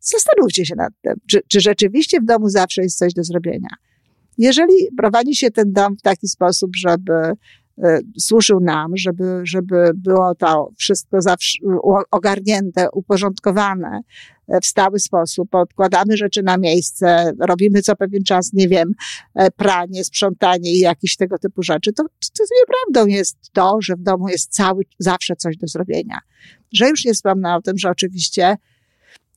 zastanówcie 0.00 0.66
się 0.66 0.74
nad 0.76 0.92
tym, 1.02 1.14
czy, 1.26 1.40
czy 1.48 1.60
rzeczywiście 1.60 2.20
w 2.20 2.24
domu 2.24 2.48
zawsze 2.48 2.82
jest 2.82 2.98
coś 2.98 3.14
do 3.14 3.24
zrobienia. 3.24 3.68
Jeżeli 4.38 4.74
prowadzi 4.96 5.34
się 5.36 5.50
ten 5.50 5.72
dom 5.72 5.96
w 5.96 6.02
taki 6.02 6.28
sposób, 6.28 6.70
żeby 6.76 7.12
e, 7.82 7.98
służył 8.18 8.60
nam, 8.60 8.96
żeby, 8.96 9.40
żeby 9.44 9.90
było 9.94 10.34
to 10.34 10.68
wszystko 10.78 11.20
zawsze 11.20 11.58
ogarnięte, 12.10 12.90
uporządkowane 12.90 14.00
e, 14.48 14.60
w 14.60 14.66
stały 14.66 14.98
sposób, 14.98 15.54
odkładamy 15.54 16.16
rzeczy 16.16 16.42
na 16.42 16.58
miejsce, 16.58 17.32
robimy 17.40 17.82
co 17.82 17.96
pewien 17.96 18.24
czas, 18.24 18.52
nie 18.52 18.68
wiem, 18.68 18.92
e, 19.34 19.50
pranie, 19.50 20.04
sprzątanie 20.04 20.72
i 20.72 20.78
jakieś 20.78 21.16
tego 21.16 21.38
typu 21.38 21.62
rzeczy, 21.62 21.92
to, 21.92 22.04
to 22.38 22.44
nieprawdą 22.60 23.06
jest 23.06 23.36
to, 23.52 23.78
że 23.82 23.96
w 23.96 24.02
domu 24.02 24.28
jest 24.28 24.50
cały, 24.50 24.84
zawsze 24.98 25.36
coś 25.36 25.56
do 25.56 25.66
zrobienia. 25.66 26.18
Że 26.72 26.88
już 26.88 27.04
nie 27.04 27.14
wspomnę 27.14 27.54
o 27.54 27.62
tym, 27.62 27.78
że 27.78 27.90
oczywiście 27.90 28.56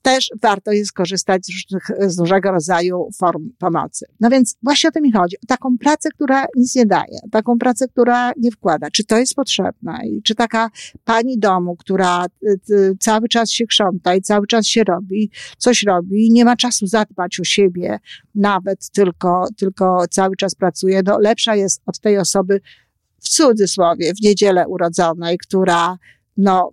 też 0.05 0.29
warto 0.41 0.71
jest 0.71 0.91
korzystać 0.91 1.45
z, 1.45 1.49
różnych, 1.49 2.11
z 2.11 2.19
różnego 2.19 2.51
rodzaju 2.51 3.09
form 3.19 3.49
pomocy. 3.57 4.05
No 4.19 4.29
więc 4.29 4.57
właśnie 4.63 4.89
o 4.89 4.91
tym 4.91 5.03
mi 5.03 5.11
chodzi. 5.11 5.37
O 5.37 5.47
taką 5.47 5.77
pracę, 5.77 6.09
która 6.09 6.45
nic 6.55 6.75
nie 6.75 6.85
daje, 6.85 7.19
taką 7.31 7.57
pracę, 7.57 7.87
która 7.87 8.31
nie 8.37 8.51
wkłada. 8.51 8.87
Czy 8.91 9.03
to 9.03 9.17
jest 9.17 9.35
potrzebne? 9.35 9.99
I 10.07 10.21
czy 10.21 10.35
taka 10.35 10.69
pani 11.05 11.39
domu, 11.39 11.75
która 11.75 12.25
y, 12.25 12.59
y, 12.69 12.97
cały 12.99 13.27
czas 13.27 13.51
się 13.51 13.65
krząta 13.65 14.15
i 14.15 14.21
cały 14.21 14.47
czas 14.47 14.65
się 14.65 14.83
robi, 14.83 15.31
coś 15.57 15.83
robi 15.83 16.27
i 16.27 16.31
nie 16.31 16.45
ma 16.45 16.55
czasu 16.55 16.87
zadbać 16.87 17.39
o 17.39 17.43
siebie, 17.43 17.99
nawet 18.35 18.89
tylko, 18.89 19.47
tylko 19.57 20.05
cały 20.09 20.35
czas 20.35 20.55
pracuje, 20.55 21.01
no 21.05 21.19
lepsza 21.19 21.55
jest 21.55 21.81
od 21.85 21.99
tej 21.99 22.17
osoby, 22.17 22.61
w 23.19 23.29
cudzysłowie, 23.29 24.13
w 24.13 24.23
niedzielę 24.23 24.67
urodzonej, 24.67 25.37
która 25.37 25.97
no, 26.37 26.71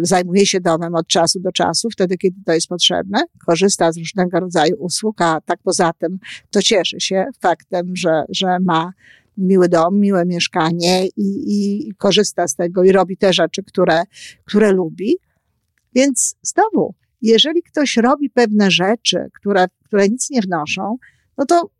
y, 0.00 0.04
zajmuje 0.06 0.46
się 0.46 0.60
domem 0.60 0.94
od 0.94 1.06
czasu 1.06 1.40
do 1.40 1.52
czasu, 1.52 1.88
wtedy, 1.90 2.16
kiedy 2.16 2.36
to 2.46 2.52
jest 2.52 2.68
potrzebne, 2.68 3.22
korzysta 3.46 3.92
z 3.92 3.98
różnego 3.98 4.40
rodzaju 4.40 4.76
usług, 4.78 5.22
a 5.22 5.40
tak 5.40 5.58
poza 5.62 5.92
tym 5.92 6.18
to 6.50 6.62
cieszy 6.62 7.00
się 7.00 7.26
faktem, 7.40 7.96
że, 7.96 8.24
że 8.28 8.58
ma 8.60 8.92
miły 9.36 9.68
dom, 9.68 10.00
miłe 10.00 10.24
mieszkanie 10.26 11.06
i, 11.06 11.44
i 11.46 11.92
korzysta 11.94 12.48
z 12.48 12.54
tego 12.54 12.84
i 12.84 12.92
robi 12.92 13.16
te 13.16 13.32
rzeczy, 13.32 13.62
które, 13.62 14.02
które 14.44 14.72
lubi. 14.72 15.16
Więc 15.94 16.36
znowu, 16.42 16.94
jeżeli 17.22 17.62
ktoś 17.62 17.96
robi 17.96 18.30
pewne 18.30 18.70
rzeczy, 18.70 19.28
które, 19.34 19.66
które 19.84 20.08
nic 20.08 20.30
nie 20.30 20.40
wnoszą, 20.40 20.96
no 21.38 21.46
to 21.46 21.70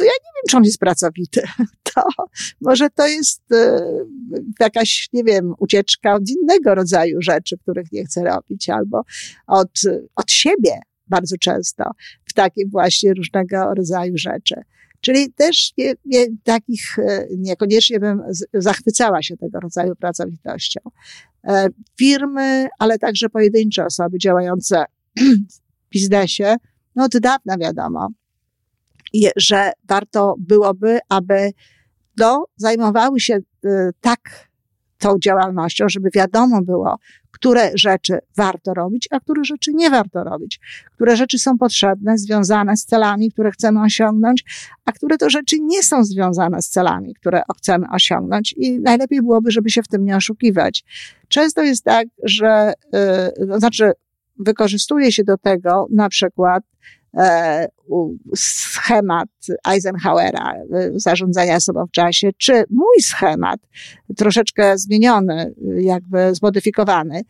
to 0.00 0.04
ja 0.04 0.10
nie 0.10 0.30
wiem, 0.36 0.48
czy 0.50 0.56
on 0.56 0.64
jest 0.64 0.78
pracowity. 0.78 1.42
To 1.94 2.02
może 2.60 2.90
to 2.90 3.06
jest 3.06 3.42
e, 3.52 3.80
jakaś, 4.60 5.08
nie 5.12 5.24
wiem, 5.24 5.54
ucieczka 5.58 6.14
od 6.14 6.22
innego 6.28 6.74
rodzaju 6.74 7.22
rzeczy, 7.22 7.58
których 7.58 7.92
nie 7.92 8.04
chce 8.04 8.24
robić, 8.24 8.68
albo 8.68 9.02
od, 9.46 9.70
od 10.16 10.30
siebie 10.30 10.80
bardzo 11.06 11.36
często 11.40 11.84
w 12.24 12.32
takie 12.32 12.62
właśnie 12.66 13.14
różnego 13.14 13.74
rodzaju 13.74 14.12
rzeczy. 14.16 14.54
Czyli 15.00 15.32
też 15.32 15.72
nie, 15.78 15.94
nie, 16.04 16.26
takich, 16.44 16.98
e, 16.98 17.26
niekoniecznie 17.38 18.00
bym 18.00 18.22
zachwycała 18.54 19.22
się 19.22 19.36
tego 19.36 19.60
rodzaju 19.60 19.96
pracowitością. 19.96 20.80
E, 21.44 21.68
firmy, 21.98 22.68
ale 22.78 22.98
także 22.98 23.28
pojedyncze 23.28 23.84
osoby 23.86 24.18
działające 24.18 24.84
w 25.86 25.90
biznesie, 25.92 26.56
no 26.96 27.04
od 27.04 27.18
dawna 27.18 27.58
wiadomo, 27.58 28.08
że 29.36 29.72
warto 29.88 30.34
byłoby, 30.38 30.98
aby 31.08 31.50
no, 32.16 32.46
zajmowały 32.56 33.20
się 33.20 33.38
y, 33.64 33.68
tak 34.00 34.50
tą 34.98 35.18
działalnością, 35.18 35.88
żeby 35.88 36.10
wiadomo 36.14 36.62
było, 36.62 36.98
które 37.30 37.70
rzeczy 37.74 38.18
warto 38.36 38.74
robić, 38.74 39.08
a 39.10 39.20
które 39.20 39.44
rzeczy 39.44 39.72
nie 39.74 39.90
warto 39.90 40.24
robić, 40.24 40.60
które 40.94 41.16
rzeczy 41.16 41.38
są 41.38 41.58
potrzebne, 41.58 42.18
związane 42.18 42.76
z 42.76 42.84
celami, 42.84 43.32
które 43.32 43.50
chcemy 43.50 43.82
osiągnąć, 43.82 44.44
a 44.84 44.92
które 44.92 45.18
to 45.18 45.30
rzeczy 45.30 45.56
nie 45.60 45.82
są 45.82 46.04
związane 46.04 46.62
z 46.62 46.68
celami, 46.68 47.14
które 47.14 47.42
chcemy 47.56 47.86
osiągnąć 47.92 48.54
i 48.56 48.80
najlepiej 48.80 49.22
byłoby, 49.22 49.50
żeby 49.50 49.70
się 49.70 49.82
w 49.82 49.88
tym 49.88 50.04
nie 50.04 50.16
oszukiwać. 50.16 50.84
Często 51.28 51.62
jest 51.62 51.84
tak, 51.84 52.08
że, 52.22 52.72
to 53.48 53.58
znaczy, 53.58 53.92
wykorzystuje 54.38 55.12
się 55.12 55.24
do 55.24 55.38
tego 55.38 55.86
na 55.90 56.08
przykład 56.08 56.64
schemat 58.36 59.28
Eisenhowera 59.68 60.54
e, 60.54 60.90
zarządzania 60.94 61.60
sobą 61.60 61.86
w 61.86 61.90
czasie, 61.90 62.30
czy 62.38 62.64
mój 62.70 63.00
schemat, 63.00 63.60
troszeczkę 64.16 64.78
zmieniony, 64.78 65.54
jakby 65.76 66.34
zmodyfikowany 66.34 67.22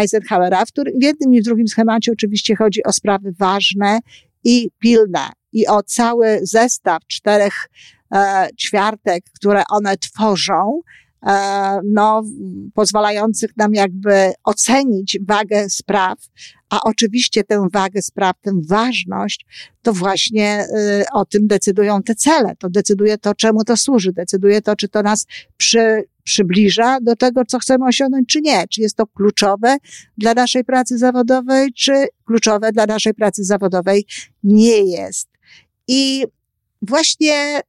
Eisenhowera, 0.00 0.64
w, 0.64 0.68
którym, 0.68 0.94
w 0.98 1.02
jednym 1.02 1.34
i 1.34 1.40
w 1.40 1.44
drugim 1.44 1.68
schemacie 1.68 2.12
oczywiście 2.12 2.56
chodzi 2.56 2.84
o 2.84 2.92
sprawy 2.92 3.32
ważne 3.38 3.98
i 4.44 4.70
pilne 4.78 5.28
i 5.52 5.66
o 5.66 5.82
cały 5.82 6.40
zestaw 6.42 7.02
czterech 7.06 7.68
e, 8.14 8.48
ćwiartek, 8.56 9.24
które 9.34 9.62
one 9.70 9.96
tworzą, 9.96 10.80
E, 10.82 11.07
no, 11.84 12.22
pozwalających 12.74 13.56
nam 13.56 13.74
jakby 13.74 14.32
ocenić 14.44 15.18
wagę 15.28 15.70
spraw, 15.70 16.18
a 16.70 16.80
oczywiście 16.82 17.44
tę 17.44 17.68
wagę 17.72 18.02
spraw, 18.02 18.36
tę 18.40 18.60
ważność, 18.68 19.46
to 19.82 19.92
właśnie 19.92 20.66
y, 21.00 21.04
o 21.12 21.24
tym 21.24 21.46
decydują 21.46 22.02
te 22.02 22.14
cele. 22.14 22.56
To 22.58 22.70
decyduje 22.70 23.18
to, 23.18 23.34
czemu 23.34 23.64
to 23.64 23.76
służy, 23.76 24.12
decyduje 24.12 24.62
to, 24.62 24.76
czy 24.76 24.88
to 24.88 25.02
nas 25.02 25.26
przy, 25.56 26.04
przybliża 26.24 26.98
do 27.00 27.16
tego, 27.16 27.44
co 27.44 27.58
chcemy 27.58 27.86
osiągnąć, 27.86 28.28
czy 28.28 28.40
nie. 28.40 28.64
Czy 28.68 28.80
jest 28.80 28.96
to 28.96 29.06
kluczowe 29.06 29.76
dla 30.18 30.34
naszej 30.34 30.64
pracy 30.64 30.98
zawodowej, 30.98 31.72
czy 31.72 32.06
kluczowe 32.24 32.72
dla 32.72 32.86
naszej 32.86 33.14
pracy 33.14 33.44
zawodowej 33.44 34.06
nie 34.42 34.78
jest. 34.78 35.28
I 35.88 36.24
właśnie 36.82 37.60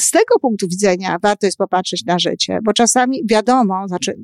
z 0.00 0.10
tego 0.10 0.38
punktu 0.40 0.68
widzenia 0.68 1.16
warto 1.22 1.46
jest 1.46 1.58
popatrzeć 1.58 2.04
na 2.04 2.18
życie, 2.18 2.58
bo 2.62 2.72
czasami 2.72 3.20
wiadomo, 3.26 3.88
znaczy 3.88 4.14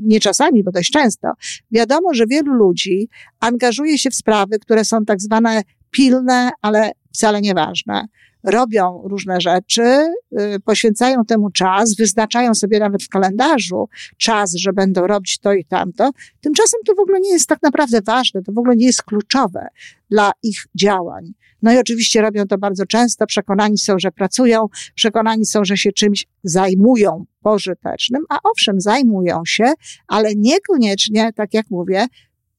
nie 0.00 0.20
czasami, 0.20 0.64
bo 0.64 0.72
dość 0.72 0.90
często, 0.90 1.28
wiadomo, 1.70 2.14
że 2.14 2.26
wielu 2.26 2.52
ludzi 2.52 3.08
angażuje 3.40 3.98
się 3.98 4.10
w 4.10 4.14
sprawy, 4.14 4.58
które 4.58 4.84
są 4.84 5.04
tak 5.04 5.20
zwane 5.20 5.62
pilne, 5.90 6.50
ale 6.62 6.92
wcale 7.14 7.40
nieważne. 7.40 8.06
Robią 8.44 9.02
różne 9.04 9.40
rzeczy, 9.40 9.82
y, 9.82 10.60
poświęcają 10.64 11.24
temu 11.24 11.50
czas, 11.50 11.96
wyznaczają 11.96 12.54
sobie 12.54 12.78
nawet 12.78 13.02
w 13.02 13.08
kalendarzu 13.08 13.88
czas, 14.16 14.54
że 14.54 14.72
będą 14.72 15.06
robić 15.06 15.38
to 15.38 15.52
i 15.52 15.64
tamto. 15.64 16.10
Tymczasem 16.40 16.80
to 16.86 16.94
w 16.94 17.00
ogóle 17.00 17.20
nie 17.20 17.32
jest 17.32 17.48
tak 17.48 17.62
naprawdę 17.62 18.00
ważne, 18.02 18.42
to 18.42 18.52
w 18.52 18.58
ogóle 18.58 18.76
nie 18.76 18.86
jest 18.86 19.02
kluczowe 19.02 19.68
dla 20.10 20.32
ich 20.42 20.66
działań. 20.74 21.32
No 21.62 21.72
i 21.72 21.78
oczywiście 21.78 22.22
robią 22.22 22.46
to 22.46 22.58
bardzo 22.58 22.86
często, 22.86 23.26
przekonani 23.26 23.78
są, 23.78 23.98
że 23.98 24.10
pracują, 24.10 24.66
przekonani 24.94 25.46
są, 25.46 25.64
że 25.64 25.76
się 25.76 25.92
czymś 25.92 26.26
zajmują 26.42 27.24
pożytecznym, 27.42 28.22
a 28.28 28.38
owszem, 28.42 28.80
zajmują 28.80 29.42
się, 29.46 29.72
ale 30.06 30.34
niekoniecznie, 30.36 31.32
tak 31.32 31.54
jak 31.54 31.70
mówię, 31.70 32.06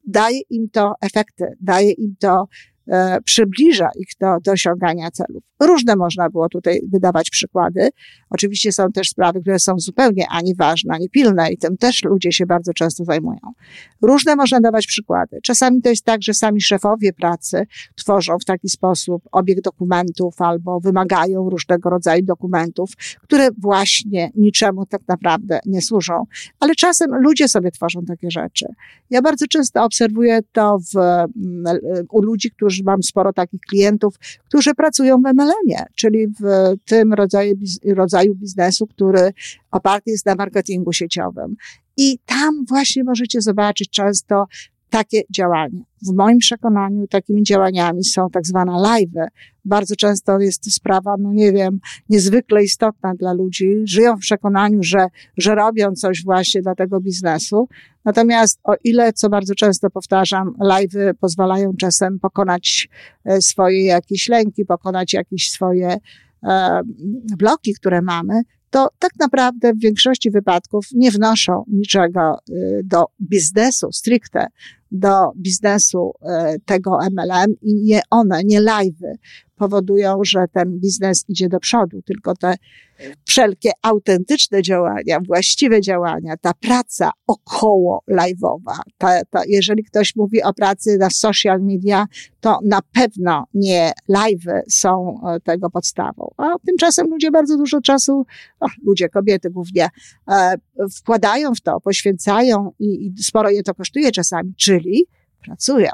daje 0.08 0.40
im 0.50 0.70
to 0.70 0.94
efekty, 1.02 1.46
daje 1.62 1.92
im 1.92 2.16
to 2.20 2.48
przybliża 3.26 3.90
ich 4.00 4.08
do, 4.20 4.38
do 4.44 4.52
osiągania 4.52 5.12
celów. 5.12 5.44
Różne 5.60 5.96
można 5.96 6.30
było 6.30 6.50
tutaj 6.50 6.82
wydawać 6.92 7.30
przykłady. 7.30 7.90
Oczywiście 8.30 8.72
są 8.72 8.92
też 8.92 9.10
sprawy, 9.10 9.42
które 9.42 9.60
są 9.60 9.80
zupełnie 9.80 10.26
ani 10.30 10.56
ważne, 10.56 10.94
ani 10.94 11.10
pilne 11.10 11.52
i 11.52 11.58
tym 11.58 11.78
też 11.78 12.04
ludzie 12.04 12.32
się 12.32 12.46
bardzo 12.46 12.74
często 12.74 13.04
zajmują. 13.04 13.40
Różne 14.02 14.36
można 14.36 14.60
dawać 14.60 14.88
przykłady. 14.88 15.40
Czasami 15.44 15.82
to 15.82 15.90
jest 15.90 16.06
tak, 16.06 16.24
że 16.24 16.34
sami 16.34 16.62
szefowie 16.62 17.14
pracy 17.14 17.64
tworzą 17.96 18.40
w 18.40 18.46
taki 18.46 18.70
sposób 18.70 19.24
obieg 19.32 19.62
dokumentów 19.62 20.42
albo 20.42 20.80
wymagają 20.80 21.50
różnego 21.50 21.90
rodzaju 21.90 22.26
dokumentów, 22.26 22.90
które 23.22 23.50
właśnie 23.58 24.32
niczemu 24.36 24.86
tak 24.86 25.02
naprawdę 25.08 25.60
nie 25.66 25.82
służą. 25.82 26.24
Ale 26.60 26.76
czasem 26.76 27.12
ludzie 27.22 27.48
sobie 27.48 27.72
tworzą 27.72 28.06
takie 28.06 28.32
rzeczy. 28.32 28.66
Ja 29.10 29.22
bardzo 29.22 29.48
często 29.48 29.84
obserwuję 29.84 30.40
to 30.52 30.78
w, 30.94 30.98
mm, 30.98 31.28
u 32.10 32.22
ludzi, 32.22 32.52
którzy 32.52 32.79
mam 32.84 33.04
sporo 33.04 33.34
takich 33.34 33.62
klientów, 33.62 34.16
którzy 34.48 34.76
pracują 34.76 35.18
w 35.18 35.34
MLM-ie, 35.34 35.86
czyli 35.96 36.28
w 36.28 36.44
tym 36.86 37.14
rodzaju, 37.14 37.56
rodzaju 37.86 38.36
biznesu, 38.36 38.88
który 38.88 39.34
oparty 39.72 40.12
jest 40.12 40.26
na 40.26 40.36
marketingu 40.36 40.94
sieciowym. 40.94 41.56
I 41.98 42.20
tam 42.26 42.66
właśnie 42.66 43.04
możecie 43.04 43.42
zobaczyć 43.42 43.90
często 43.90 44.46
takie 44.90 45.22
działania. 45.36 45.84
W 46.08 46.16
moim 46.16 46.38
przekonaniu 46.38 47.08
takimi 47.08 47.44
działaniami 47.44 48.04
są 48.04 48.30
tak 48.30 48.46
zwane 48.46 48.72
live'y. 48.72 49.28
Bardzo 49.66 49.96
często 49.96 50.40
jest 50.40 50.64
to 50.64 50.72
sprawa, 50.72 51.16
no 51.20 51.34
nie 51.34 51.52
wiem, 51.52 51.80
niezwykle 52.10 52.64
istotna 52.64 53.14
dla 53.16 53.34
ludzi. 53.34 53.76
Żyją 53.84 54.18
w 54.18 54.20
przekonaniu, 54.20 54.84
że, 54.84 55.08
że 55.38 55.56
robią 55.56 55.92
coś 55.96 56.24
właśnie 56.24 56.62
dla 56.62 56.76
tego 56.76 57.02
biznesu. 57.02 57.68
Natomiast 58.06 58.60
o 58.64 58.74
ile, 58.84 59.14
co 59.14 59.30
bardzo 59.30 59.56
często 59.56 59.90
powtarzam, 59.90 60.54
live'y 60.62 61.14
pozwalają 61.20 61.74
czasem 61.80 62.20
pokonać 62.20 62.90
e, 63.26 63.42
swoje 63.42 63.86
jakieś 63.86 64.30
lęki, 64.30 64.66
pokonać 64.66 65.14
jakieś 65.14 65.52
swoje 65.52 65.98
e, 66.44 66.82
bloki, 67.38 67.74
które 67.74 68.02
mamy, 68.02 68.42
to 68.70 68.90
tak 69.00 69.12
naprawdę 69.20 69.74
w 69.74 69.80
większości 69.80 70.32
wypadków 70.32 70.86
nie 70.94 71.12
wnoszą 71.12 71.64
niczego 71.68 72.40
y, 72.50 72.82
do 72.84 73.06
biznesu 73.22 73.92
stricte, 73.92 74.48
do 74.92 75.32
biznesu 75.36 76.14
e, 76.22 76.56
tego 76.66 77.00
MLM 77.12 77.56
i 77.62 77.76
nie 77.76 78.02
one, 78.10 78.44
nie 78.44 78.62
live'y 78.62 79.14
powodują, 79.60 80.20
że 80.24 80.46
ten 80.54 80.80
biznes 80.80 81.26
idzie 81.28 81.50
do 81.50 81.60
przodu, 81.60 82.02
tylko 82.02 82.36
te 82.36 82.56
wszelkie 83.26 83.72
autentyczne 83.82 84.62
działania, 84.62 85.20
właściwe 85.28 85.82
działania, 85.82 86.38
ta 86.38 86.54
praca 86.54 87.12
około 87.28 88.04
live'owa, 88.12 88.80
ta, 88.98 89.26
ta, 89.30 89.42
jeżeli 89.48 89.84
ktoś 89.84 90.16
mówi 90.16 90.44
o 90.44 90.54
pracy 90.54 90.98
na 90.98 91.10
social 91.10 91.62
media, 91.62 92.06
to 92.40 92.60
na 92.66 92.80
pewno 92.94 93.46
nie 93.54 93.92
live'y 94.10 94.62
są 94.70 95.22
e, 95.28 95.40
tego 95.40 95.70
podstawą. 95.70 96.32
A 96.38 96.56
tymczasem 96.66 97.08
ludzie 97.08 97.32
bardzo 97.32 97.58
dużo 97.58 97.82
czasu, 97.82 98.26
o, 98.60 98.66
ludzie, 98.86 99.10
kobiety 99.10 99.50
głównie, 99.50 99.90
e, 100.32 100.56
wkładają 100.98 101.56
w 101.56 101.62
to, 101.62 101.82
poświęcają 101.82 102.72
i, 102.80 103.06
i 103.06 103.24
sporo 103.24 103.50
je 103.50 103.64
to 103.64 103.74
kosztuje 103.74 104.12
czasami, 104.12 104.54
czyli 104.56 105.06
pracują. 105.46 105.90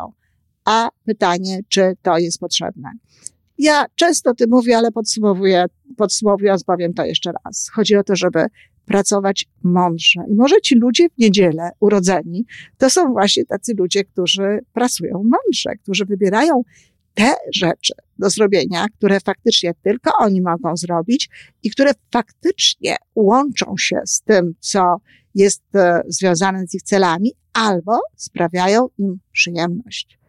A 0.66 0.90
pytanie, 1.06 1.60
czy 1.70 1.94
to 2.02 2.18
jest 2.18 2.40
potrzebne? 2.40 2.92
Ja 3.58 3.86
często 3.96 4.32
o 4.32 4.34
tym 4.34 4.50
mówię, 4.50 4.78
ale 4.78 4.92
podsumowuję, 4.92 5.66
podsumowując 5.98 6.64
powiem 6.64 6.94
to 6.94 7.06
jeszcze 7.06 7.32
raz. 7.46 7.70
Chodzi 7.74 7.96
o 7.96 8.04
to, 8.04 8.16
żeby 8.16 8.46
pracować 8.86 9.46
mądrze. 9.64 10.22
I 10.30 10.36
może 10.36 10.62
ci 10.62 10.76
ludzie 10.76 11.10
w 11.10 11.18
niedzielę 11.18 11.70
urodzeni, 11.80 12.46
to 12.78 12.90
są 12.90 13.12
właśnie 13.12 13.46
tacy 13.46 13.74
ludzie, 13.78 14.04
którzy 14.04 14.60
pracują 14.74 15.14
mądrze, 15.14 15.76
którzy 15.84 16.06
wybierają 16.06 16.62
te 17.14 17.34
rzeczy 17.54 17.94
do 18.20 18.30
zrobienia, 18.30 18.86
które 18.98 19.20
faktycznie 19.20 19.74
tylko 19.84 20.12
oni 20.20 20.42
mogą 20.42 20.78
zrobić 20.78 21.30
i 21.64 21.70
które 21.70 21.92
faktycznie 22.12 22.96
łączą 23.16 23.76
się 23.80 24.00
z 24.06 24.22
tym, 24.22 24.54
co 24.60 24.96
jest 25.36 25.64
e, 25.76 26.02
związane 26.08 26.68
z 26.68 26.76
ich 26.76 26.82
celami, 26.82 27.32
albo 27.54 28.00
sprawiają 28.16 28.88
im 28.98 29.20
przyjemność. 29.32 30.20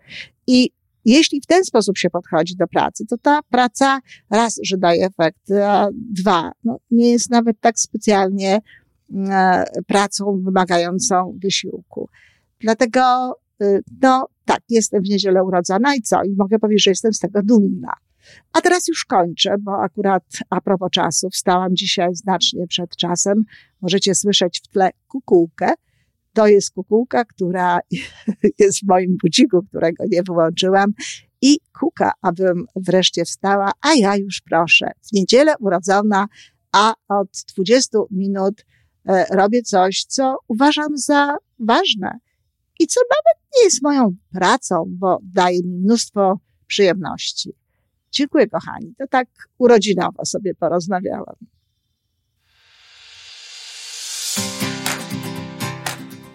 I 0.46 0.70
jeśli 1.10 1.40
w 1.40 1.46
ten 1.46 1.64
sposób 1.64 1.98
się 1.98 2.10
podchodzi 2.10 2.56
do 2.56 2.66
pracy, 2.66 3.06
to 3.06 3.18
ta 3.18 3.40
praca 3.50 4.00
raz, 4.30 4.60
że 4.64 4.76
daje 4.76 5.06
efekt, 5.06 5.50
a 5.50 5.88
dwa, 5.92 6.52
no, 6.64 6.78
nie 6.90 7.10
jest 7.10 7.30
nawet 7.30 7.60
tak 7.60 7.78
specjalnie 7.78 8.60
e, 9.14 9.64
pracą 9.86 10.42
wymagającą 10.44 11.38
wysiłku. 11.42 12.08
Dlatego, 12.60 13.34
y, 13.62 13.82
no 14.02 14.26
tak, 14.44 14.60
jestem 14.68 15.02
w 15.02 15.08
niedzielę 15.08 15.44
urodzona 15.44 15.94
i 15.94 16.02
co? 16.02 16.22
I 16.22 16.34
mogę 16.36 16.58
powiedzieć, 16.58 16.84
że 16.84 16.90
jestem 16.90 17.12
z 17.12 17.18
tego 17.18 17.42
dumna. 17.42 17.92
A 18.52 18.60
teraz 18.60 18.88
już 18.88 19.04
kończę, 19.04 19.54
bo 19.60 19.82
akurat 19.82 20.24
a 20.50 20.60
propos 20.60 20.90
czasu, 20.90 21.30
wstałam 21.30 21.76
dzisiaj 21.76 22.14
znacznie 22.14 22.66
przed 22.66 22.96
czasem. 22.96 23.44
Możecie 23.80 24.14
słyszeć 24.14 24.60
w 24.64 24.68
tle 24.68 24.90
kukułkę. 25.08 25.72
To 26.36 26.46
jest 26.46 26.70
kukułka, 26.70 27.24
która 27.24 27.78
jest 28.58 28.80
w 28.80 28.88
moim 28.88 29.16
budziku, 29.22 29.62
którego 29.62 30.04
nie 30.10 30.22
wyłączyłam 30.22 30.92
i 31.42 31.58
kuka, 31.80 32.12
abym 32.22 32.66
wreszcie 32.76 33.24
wstała, 33.24 33.72
a 33.80 33.94
ja 33.94 34.16
już 34.16 34.40
proszę. 34.40 34.90
W 35.02 35.12
niedzielę 35.12 35.54
urodzona, 35.60 36.26
a 36.72 36.94
od 37.08 37.28
20 37.56 37.98
minut 38.10 38.66
e, 39.08 39.26
robię 39.30 39.62
coś, 39.62 40.04
co 40.04 40.36
uważam 40.48 40.98
za 40.98 41.36
ważne 41.58 42.18
i 42.78 42.86
co 42.86 43.00
nawet 43.00 43.50
nie 43.56 43.64
jest 43.64 43.82
moją 43.82 44.16
pracą, 44.32 44.84
bo 44.88 45.18
daje 45.22 45.62
mi 45.62 45.78
mnóstwo 45.78 46.38
przyjemności. 46.66 47.52
Dziękuję, 48.10 48.46
kochani. 48.46 48.94
To 48.98 49.06
tak 49.06 49.28
urodzinowo 49.58 50.24
sobie 50.24 50.54
porozmawiałam. 50.54 51.36